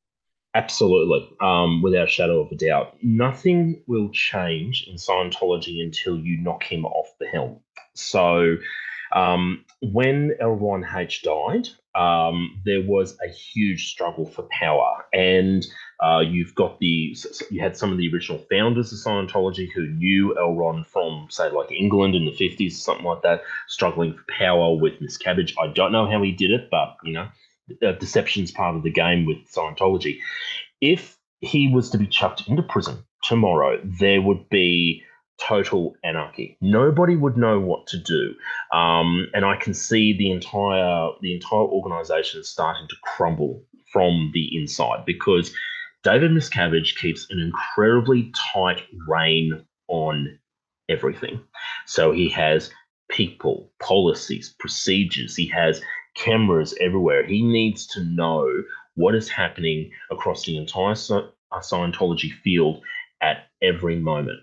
[0.52, 2.96] Absolutely, um, without a shadow of a doubt.
[3.02, 7.60] Nothing will change in Scientology until you knock him off the helm.
[7.94, 8.56] So,
[9.12, 10.56] um, when L.
[10.56, 15.64] Ron H died, um, there was a huge struggle for power, and
[16.00, 17.16] uh, you've got the
[17.50, 20.54] you had some of the original founders of Scientology who knew L.
[20.54, 25.00] Ron from say like England in the fifties, something like that, struggling for power with
[25.00, 25.54] Miscavige.
[25.60, 27.28] I don't know how he did it, but you know
[27.86, 30.18] uh, deception's part of the game with Scientology.
[30.80, 35.02] If he was to be chucked into prison tomorrow, there would be
[35.38, 36.56] total anarchy.
[36.60, 38.34] Nobody would know what to do,
[38.76, 43.62] um, and I can see the entire the entire organization starting to crumble
[43.92, 45.52] from the inside because
[46.02, 50.38] David Miscavige keeps an incredibly tight rein on
[50.88, 51.40] everything.
[51.86, 52.70] So he has
[53.10, 55.36] people, policies, procedures.
[55.36, 55.82] He has
[56.14, 57.26] cameras everywhere.
[57.26, 58.46] He needs to know
[58.94, 62.82] what is happening across the entire uh, Scientology field
[63.22, 64.38] at every moment.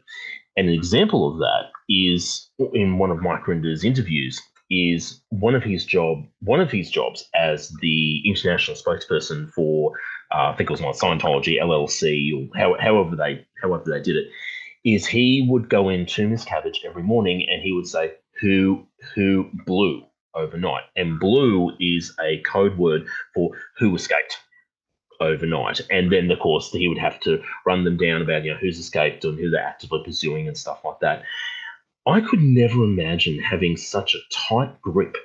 [0.55, 5.63] And an example of that is in one of Mike Rinder's interviews is one of
[5.63, 9.93] his job one of his jobs as the international spokesperson for
[10.31, 14.17] uh, I think it was my Scientology LLC or how, however they however they did
[14.17, 14.27] it
[14.83, 20.03] is he would go into Miscavige every morning and he would say who who blew
[20.33, 20.83] overnight.
[20.95, 24.37] And blew is a code word for who escaped
[25.19, 25.81] overnight.
[25.89, 28.79] And then, of course, he would have to run them down about you know who's
[28.79, 31.23] escaped and who they're actively pursuing and stuff like that.
[32.05, 35.17] I could never imagine having such a tight grip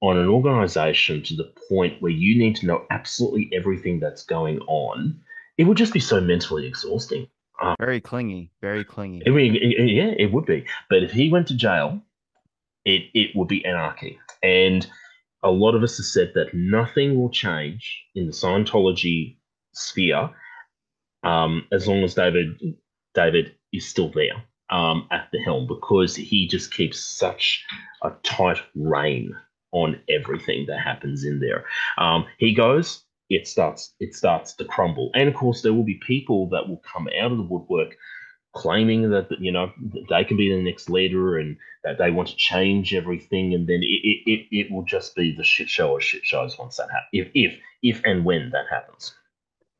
[0.00, 4.58] on an organization to the point where you need to know absolutely everything that's going
[4.60, 5.20] on.
[5.56, 7.28] It would just be so mentally exhausting.
[7.62, 9.22] Um, very clingy, very clingy.
[9.26, 10.66] I mean, yeah, it would be.
[10.90, 12.02] But if he went to jail,
[12.84, 14.18] it it would be anarchy.
[14.44, 14.86] And
[15.42, 19.38] a lot of us have said that nothing will change in the Scientology
[19.72, 20.30] sphere
[21.24, 22.60] um, as long as David
[23.14, 27.64] David is still there um, at the helm because he just keeps such
[28.02, 29.34] a tight rein
[29.72, 31.64] on everything that happens in there.
[31.98, 36.00] Um, he goes, it starts it starts to crumble, and of course there will be
[36.06, 37.96] people that will come out of the woodwork
[38.54, 39.72] claiming that you know
[40.08, 43.80] they can be the next leader and that they want to change everything, and then
[43.82, 47.10] it it, it will just be the shit show of shit shows once that happens.
[47.12, 49.14] If if if and when that happens.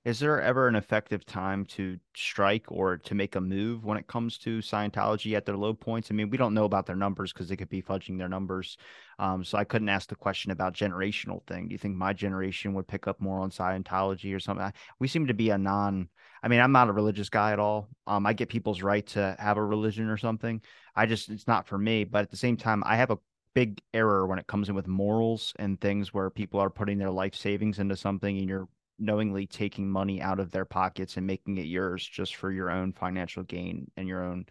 [0.04, 4.06] Is there ever an effective time to strike or to make a move when it
[4.06, 6.10] comes to Scientology at their low points?
[6.10, 8.76] I mean, we don't know about their numbers because they could be fudging their numbers.
[9.18, 11.68] Um, so I couldn't ask the question about generational thing.
[11.68, 14.70] Do you think my generation would pick up more on Scientology or something?
[14.98, 16.10] We seem to be a non.
[16.42, 17.88] I mean, I'm not a religious guy at all.
[18.06, 20.60] Um, I get people's right to have a religion or something.
[20.94, 22.04] I just it's not for me.
[22.04, 23.18] But at the same time, I have a
[23.54, 27.10] big error when it comes in with morals and things where people are putting their
[27.10, 28.68] life savings into something and you're
[28.98, 32.92] knowingly taking money out of their pockets and making it yours just for your own
[32.92, 34.44] financial gain and your own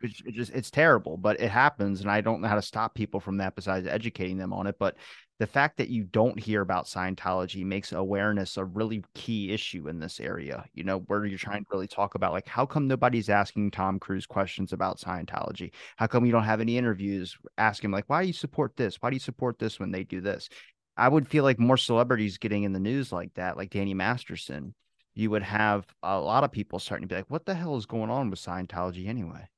[0.00, 3.18] it's just it's terrible but it happens and i don't know how to stop people
[3.18, 4.96] from that besides educating them on it but
[5.38, 9.98] the fact that you don't hear about scientology makes awareness a really key issue in
[9.98, 13.28] this area you know where you're trying to really talk about like how come nobody's
[13.28, 15.72] asking tom cruise questions about scientology?
[15.96, 17.36] How come you don't have any interviews?
[17.58, 18.96] Asking like why do you support this?
[18.96, 20.48] Why do you support this when they do this
[20.96, 24.74] I would feel like more celebrities getting in the news like that, like Danny Masterson,
[25.14, 27.86] you would have a lot of people starting to be like, "What the hell is
[27.86, 29.48] going on with Scientology anyway?"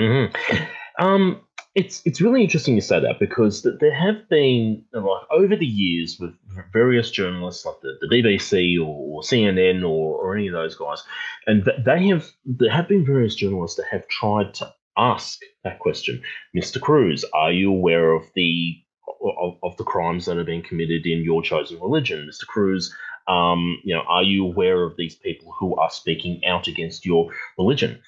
[0.00, 0.64] Mm-hmm.
[0.98, 1.42] Um,
[1.74, 6.18] it's it's really interesting you say that because there have been like over the years
[6.18, 6.32] with
[6.72, 11.02] various journalists like the, the BBC or, or CNN or, or any of those guys,
[11.46, 16.22] and they have there have been various journalists that have tried to ask that question,
[16.56, 16.80] Mr.
[16.80, 18.74] Cruise, are you aware of the
[19.20, 22.46] of, of the crimes that are being committed in your chosen religion, Mr.
[22.46, 22.94] Cruise.
[23.28, 27.32] Um, you know, are you aware of these people who are speaking out against your
[27.58, 28.00] religion?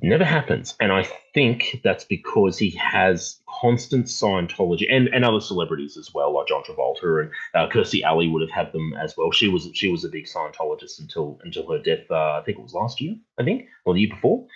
[0.00, 5.96] Never happens, and I think that's because he has constant Scientology and, and other celebrities
[5.96, 9.32] as well, like John Travolta and uh, Kirstie Alley would have had them as well.
[9.32, 12.08] She was she was a big Scientologist until until her death.
[12.08, 14.46] Uh, I think it was last year, I think, or the year before.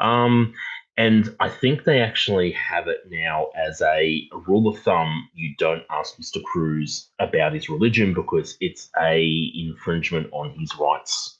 [0.00, 0.52] Um,
[1.00, 5.30] and I think they actually have it now as a rule of thumb.
[5.32, 6.42] You don't ask Mr.
[6.42, 11.38] Cruise about his religion because it's a infringement on his rights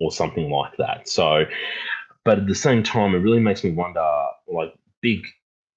[0.00, 1.08] or something like that.
[1.08, 1.46] So,
[2.26, 4.06] but at the same time, it really makes me wonder,
[4.46, 5.26] like big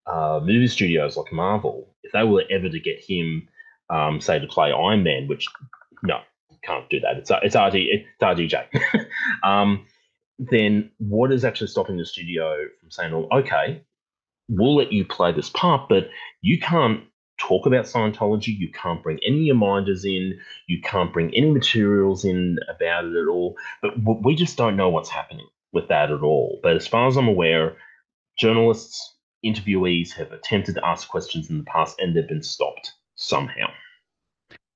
[0.06, 3.48] uh, movie studios like Marvel, if they were ever to get him,
[3.90, 5.48] um, say, to play Iron Man, which
[6.04, 6.20] no,
[6.62, 7.16] can't do that.
[7.16, 8.66] It's it's RD it's RDJ.
[9.44, 9.86] um,
[10.40, 13.84] then what is actually stopping the studio from saying, "Oh, okay,
[14.50, 16.10] we'll let you play this part, but
[16.42, 17.04] you can't
[17.40, 18.58] talk about Scientology.
[18.58, 20.40] You can't bring any reminders in.
[20.68, 23.56] You can't bring any materials in about it at all.
[23.82, 26.60] But we just don't know what's happening with that at all.
[26.64, 27.76] But as far as I'm aware,
[28.38, 29.16] journalists,
[29.46, 33.68] interviewees have attempted to ask questions in the past and they've been stopped somehow.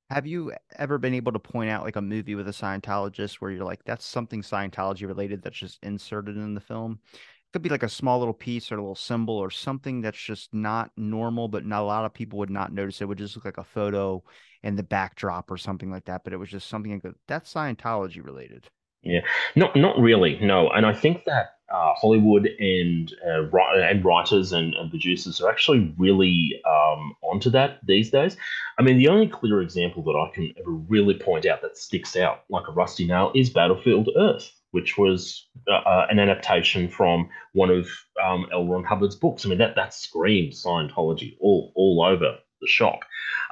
[0.10, 3.52] Have you ever been able to point out like a movie with a Scientologist where
[3.52, 7.00] you're like, that's something Scientology related that's just inserted in the film?
[7.14, 10.22] It could be like a small little piece or a little symbol or something that's
[10.22, 13.02] just not normal, but not a lot of people would not notice.
[13.02, 14.24] It would just look like a photo
[14.64, 16.24] in the backdrop or something like that.
[16.24, 18.70] But it was just something like that's Scientology related.
[19.04, 19.22] Yeah,
[19.56, 20.70] not not really, no.
[20.70, 23.44] And I think that uh, Hollywood and uh,
[23.82, 28.38] and writers and, and, producers are actually really um, onto that these days.
[28.78, 32.16] I mean, the only clear example that I can ever really point out that sticks
[32.16, 37.30] out like a rusty nail is Battlefield Earth, which was uh, uh an adaptation from
[37.54, 37.90] one of
[38.24, 38.66] um, L.
[38.66, 39.46] Ron Hubbard's books.
[39.46, 43.00] I mean, that that screams Scientology all all over the shop.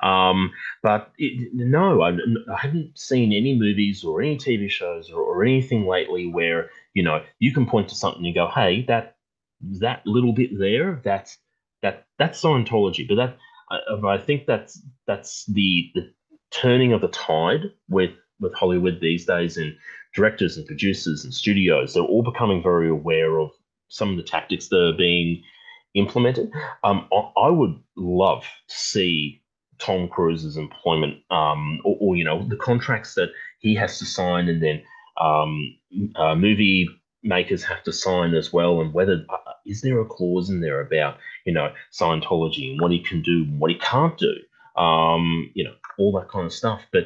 [0.01, 0.51] Um,
[0.81, 5.43] but it, no, I, I, haven't seen any movies or any TV shows or, or,
[5.43, 9.17] anything lately where you know you can point to something and go, "Hey, that
[9.79, 11.37] that little bit there, that's
[11.83, 13.37] that that's Scientology." But that
[13.69, 16.11] I, I think that's that's the the
[16.49, 19.75] turning of the tide with with Hollywood these days and
[20.15, 21.93] directors and producers and studios.
[21.93, 23.51] They're all becoming very aware of
[23.89, 25.43] some of the tactics that are being
[25.93, 26.51] implemented.
[26.83, 29.41] Um, I, I would love to see
[29.79, 33.29] Tom Cruise's employment, um, or, or, you know, the contracts that
[33.59, 34.81] he has to sign, and then
[35.17, 35.75] um,
[36.15, 36.87] uh, movie
[37.23, 40.81] makers have to sign as well, and whether uh, is there a clause in there
[40.81, 44.35] about you know Scientology and what he can do, and what he can't do,
[44.81, 46.81] um, you know, all that kind of stuff.
[46.91, 47.05] But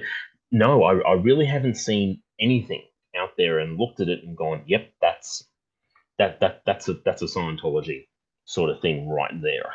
[0.52, 2.84] no, I, I really haven't seen anything
[3.18, 5.46] out there and looked at it and gone, yep, that's
[6.18, 8.08] that that that's a that's a Scientology
[8.46, 9.74] sort of thing right there.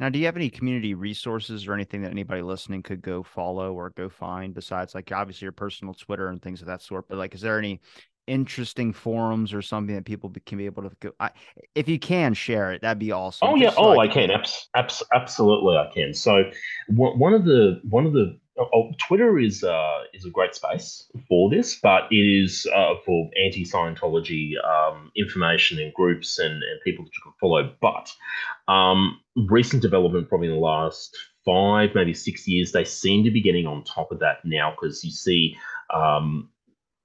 [0.00, 3.74] Now, do you have any community resources or anything that anybody listening could go follow
[3.74, 7.08] or go find besides like obviously your personal Twitter and things of that sort?
[7.08, 7.80] But like, is there any
[8.28, 11.10] interesting forums or something that people can be able to go?
[11.18, 11.30] I,
[11.74, 13.48] if you can share it, that'd be awesome.
[13.48, 16.14] Oh yeah, oh I can, abs- abs- absolutely I can.
[16.14, 16.44] So
[16.88, 21.48] one of the one of the Oh, Twitter is uh, is a great space for
[21.48, 27.04] this, but it is uh, for anti Scientology um, information and groups and, and people
[27.04, 27.72] that you can follow.
[27.80, 28.12] But
[28.72, 33.40] um, recent development, probably in the last five, maybe six years, they seem to be
[33.40, 35.56] getting on top of that now because you see
[35.94, 36.48] um,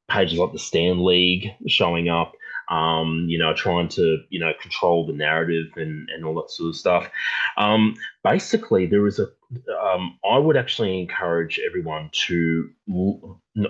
[0.10, 2.34] pages like the STAND League showing up
[2.70, 6.70] um, you know, trying to, you know, control the narrative and, and all that sort
[6.70, 7.10] of stuff.
[7.58, 9.28] Um, basically, there is a,
[9.80, 12.70] um, I would actually encourage everyone to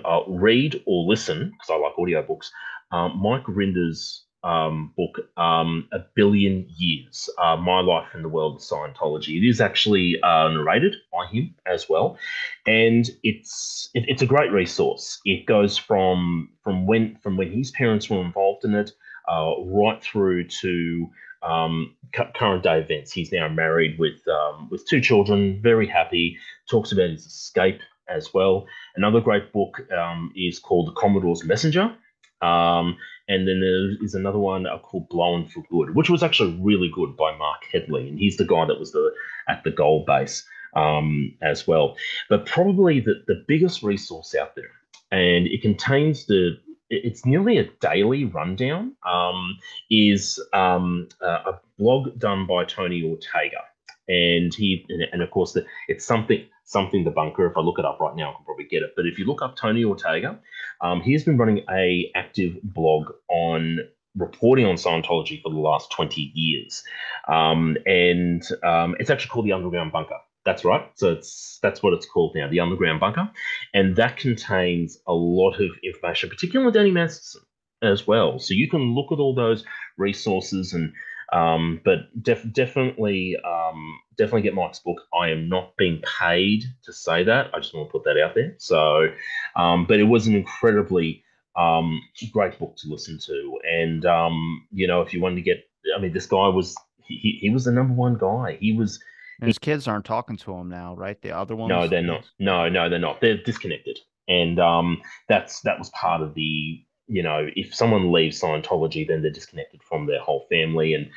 [0.04, 2.50] uh, read or listen, because I like audiobooks,
[2.92, 8.56] um, Mike Rinder's um, book, um, A Billion Years uh, My Life in the World
[8.56, 9.42] of Scientology.
[9.42, 12.18] It is actually uh, narrated by him as well.
[12.66, 15.20] And it's it, it's a great resource.
[15.24, 18.92] It goes from from when from when his parents were involved in it
[19.28, 21.10] uh, right through to
[21.42, 21.94] um,
[22.34, 23.12] current day events.
[23.12, 26.36] He's now married with um, with two children, very happy.
[26.70, 28.66] Talks about his escape as well.
[28.96, 31.96] Another great book um, is called The Commodore's Messenger.
[32.44, 36.58] Um, and then there is another one uh, called Blown for Good, which was actually
[36.60, 39.12] really good by Marc Headley, and he's the guy that was the
[39.48, 40.46] at the gold base
[40.76, 41.96] um, as well.
[42.28, 44.72] But probably the, the biggest resource out there,
[45.10, 46.58] and it contains the
[46.90, 48.94] it's nearly a daily rundown.
[49.08, 49.56] Um,
[49.90, 53.62] is um, a blog done by Tony Ortega,
[54.08, 57.46] and he and of course the, it's something something the bunker.
[57.46, 58.92] If I look it up right now, I can probably get it.
[58.96, 60.38] But if you look up Tony Ortega,
[60.80, 63.78] um, he has been running a active blog on
[64.16, 66.84] reporting on Scientology for the last 20 years.
[67.28, 70.18] Um, and um, it's actually called the Underground Bunker.
[70.44, 70.90] That's right.
[70.96, 73.30] So it's that's what it's called now, the Underground Bunker.
[73.72, 77.42] And that contains a lot of information, particularly Danny Masterson
[77.82, 78.38] as well.
[78.38, 79.64] So you can look at all those
[79.96, 80.92] resources and
[81.34, 85.02] um, but def- definitely, um, definitely get Mike's book.
[85.12, 87.50] I am not being paid to say that.
[87.52, 88.54] I just want to put that out there.
[88.58, 89.08] So,
[89.56, 91.24] um, but it was an incredibly
[91.56, 92.00] um,
[92.32, 93.58] great book to listen to.
[93.68, 95.64] And um, you know, if you wanted to get,
[95.96, 98.56] I mean, this guy was he, he was the number one guy.
[98.60, 99.02] He was.
[99.40, 101.20] And his kids aren't talking to him now, right?
[101.20, 101.68] The other ones.
[101.68, 102.24] No, they're not.
[102.38, 103.20] No, no, they're not.
[103.20, 103.98] They're disconnected,
[104.28, 109.22] and um, that's that was part of the you know, if someone leaves Scientology, then
[109.22, 110.94] they're disconnected from their whole family.
[110.94, 111.10] And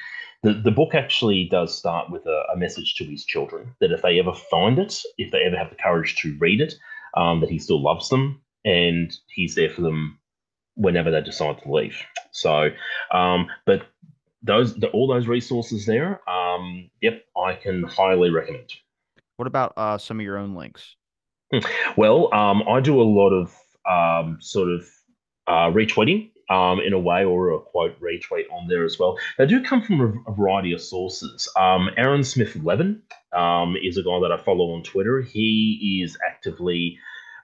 [0.43, 4.01] the, the book actually does start with a, a message to his children that if
[4.01, 6.75] they ever find it, if they ever have the courage to read it,
[7.15, 10.19] um, that he still loves them and he's there for them
[10.75, 11.97] whenever they decide to leave.
[12.31, 12.69] So,
[13.11, 13.87] um, but
[14.43, 18.71] those the, all those resources there, um, yep, I can highly recommend.
[19.37, 20.95] What about uh, some of your own links?
[21.51, 21.59] Hmm.
[21.95, 23.55] Well, um, I do a lot of
[23.89, 24.87] um, sort of
[25.47, 29.17] uh, retweeting um, in a way or a quote retweet on there as well.
[29.37, 31.49] They do come from a variety of sources.
[31.57, 33.01] Um, Aaron Smith Levin
[33.33, 35.21] um, is a guy that I follow on Twitter.
[35.21, 36.99] He is actively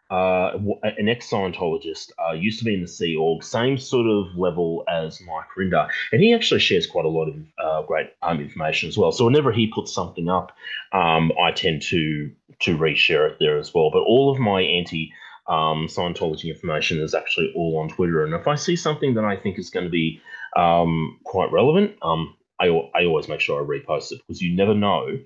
[0.09, 4.37] uh, an ex Scientologist, uh, used to be in the Sea Org, same sort of
[4.37, 5.87] level as Mike Rinder.
[6.11, 9.11] And he actually shares quite a lot of uh, great um, information as well.
[9.11, 10.51] So whenever he puts something up,
[10.91, 13.89] um, I tend to to reshare it there as well.
[13.91, 15.11] But all of my anti
[15.47, 18.23] um, Scientology information is actually all on Twitter.
[18.23, 20.21] And if I see something that I think is going to be
[20.55, 24.73] um, quite relevant, um, I, I always make sure I repost it because you never
[24.73, 25.19] know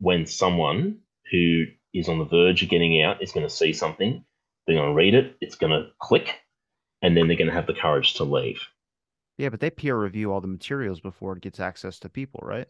[0.00, 0.98] when someone
[1.30, 1.64] who
[1.94, 4.24] is on the verge of getting out is going to see something,
[4.66, 6.40] they're going to read it, it's going to click,
[7.00, 8.60] and then they're going to have the courage to leave.
[9.38, 12.68] Yeah, but they peer review all the materials before it gets access to people, right?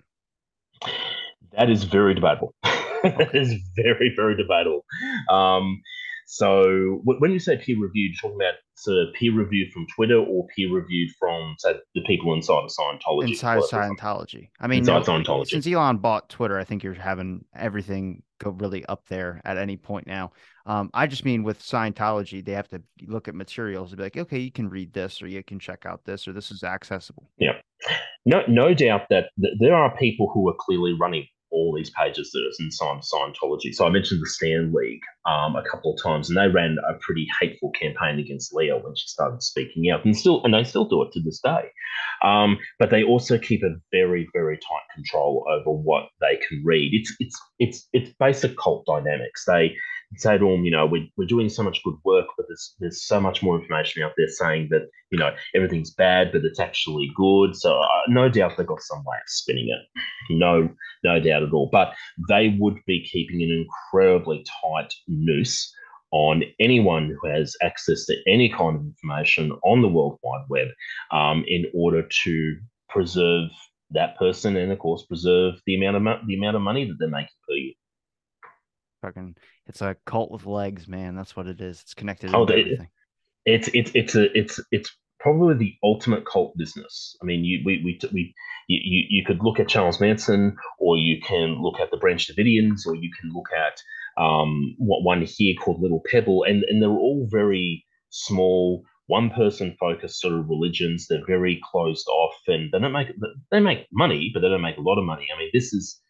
[1.57, 2.55] That is very debatable.
[2.63, 4.85] that is very, very debatable.
[5.29, 5.83] Um,
[6.27, 10.19] so when you say peer reviewed, you're talking about sort of peer reviewed from Twitter
[10.19, 13.29] or peer reviewed from say the people inside of Scientology.
[13.29, 14.49] Inside Scientology.
[14.61, 15.49] I mean, inside Scientology.
[15.49, 19.77] Since Elon bought Twitter, I think you're having everything go really up there at any
[19.77, 20.33] point now.
[20.67, 24.17] Um, I just mean with Scientology, they have to look at materials and be like,
[24.17, 27.31] okay, you can read this, or you can check out this, or this is accessible.
[27.39, 27.59] Yeah,
[28.25, 32.31] no, no doubt that th- there are people who are clearly running all these pages
[32.33, 33.75] that that is in Scientology.
[33.75, 36.95] So I mentioned the STAND League um, a couple of times, and they ran a
[37.01, 40.87] pretty hateful campaign against Leah when she started speaking out, and still, and they still
[40.87, 41.71] do it to this day.
[42.23, 46.93] Um, but they also keep a very, very tight control over what they can read.
[46.95, 49.45] It's it's it's it's basic cult dynamics.
[49.47, 49.77] They
[50.17, 53.07] say to them, you know, we're, we're doing so much good work, but there's there's
[53.07, 57.11] so much more information out there saying that you know everything's bad, but it's actually
[57.15, 57.57] good.
[57.57, 60.01] So uh, no doubt they've got some way of spinning it.
[60.31, 60.69] No,
[61.03, 61.69] no doubt at all.
[61.71, 61.95] But
[62.29, 65.73] they would be keeping an incredibly tight noose
[66.11, 70.69] on anyone who has access to any kind of information on the World Wide Web
[71.11, 72.57] um, in order to
[72.89, 73.51] preserve
[73.91, 76.97] that person and of course preserve the amount of mo- the amount of money that
[76.99, 77.73] they're making per year.
[79.03, 79.35] Fucking,
[79.67, 81.15] it's a cult with legs, man.
[81.15, 81.81] That's what it is.
[81.81, 82.35] It's connected.
[82.35, 82.81] Oh, it,
[83.45, 87.17] it's it's it's a it's it's probably the ultimate cult business.
[87.23, 88.35] I mean, you we we we
[88.69, 92.87] you you could look at Charles Manson, or you can look at the Branch Davidians,
[92.87, 93.81] or you can look at
[94.23, 99.77] um what one here called Little Pebble, and and they're all very small, one person
[99.81, 101.07] focused sort of religions.
[101.09, 103.09] They're very closed off, and they don't make
[103.51, 105.27] they make money, but they don't make a lot of money.
[105.35, 106.01] I mean, this is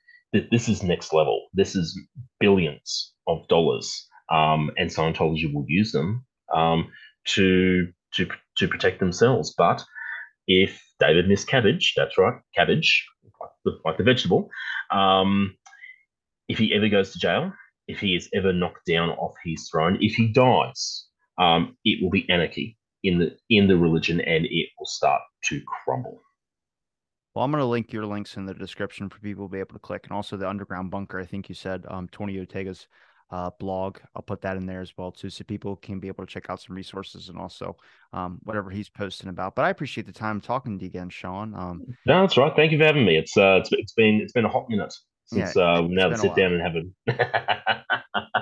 [0.50, 1.46] this is next level.
[1.54, 1.98] This is
[2.40, 6.24] billions of dollars, um, and Scientology will use them
[6.54, 6.90] um,
[7.26, 8.28] to to
[8.58, 9.54] to protect themselves.
[9.56, 9.84] But
[10.46, 13.06] if David Miscavige, that's right, cabbage,
[13.40, 14.50] like the, like the vegetable,
[14.90, 15.56] um,
[16.48, 17.52] if he ever goes to jail,
[17.88, 21.06] if he is ever knocked down off his throne, if he dies,
[21.38, 25.60] um, it will be anarchy in the in the religion, and it will start to
[25.84, 26.20] crumble.
[27.34, 29.74] Well, I'm going to link your links in the description for people to be able
[29.74, 31.18] to click, and also the Underground Bunker.
[31.18, 32.86] I think you said um, Tony Ortega's
[33.30, 33.98] uh, blog.
[34.14, 36.48] I'll put that in there as well too, so people can be able to check
[36.48, 37.76] out some resources and also
[38.12, 39.56] um, whatever he's posting about.
[39.56, 41.54] But I appreciate the time talking to you again, Sean.
[41.54, 42.52] Um, no, that's right.
[42.54, 43.16] Thank you for having me.
[43.16, 44.94] It's uh, it's, it's been it's been a hot minute
[45.26, 47.84] since yeah, uh, now to sit down and have a.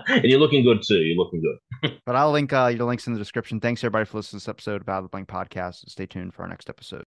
[0.08, 0.98] and you're looking good too.
[0.98, 1.98] You're looking good.
[2.04, 3.60] but I'll link uh, your links in the description.
[3.60, 5.88] Thanks everybody for listening to this episode of the Blank podcast.
[5.88, 7.00] Stay tuned for our next episode.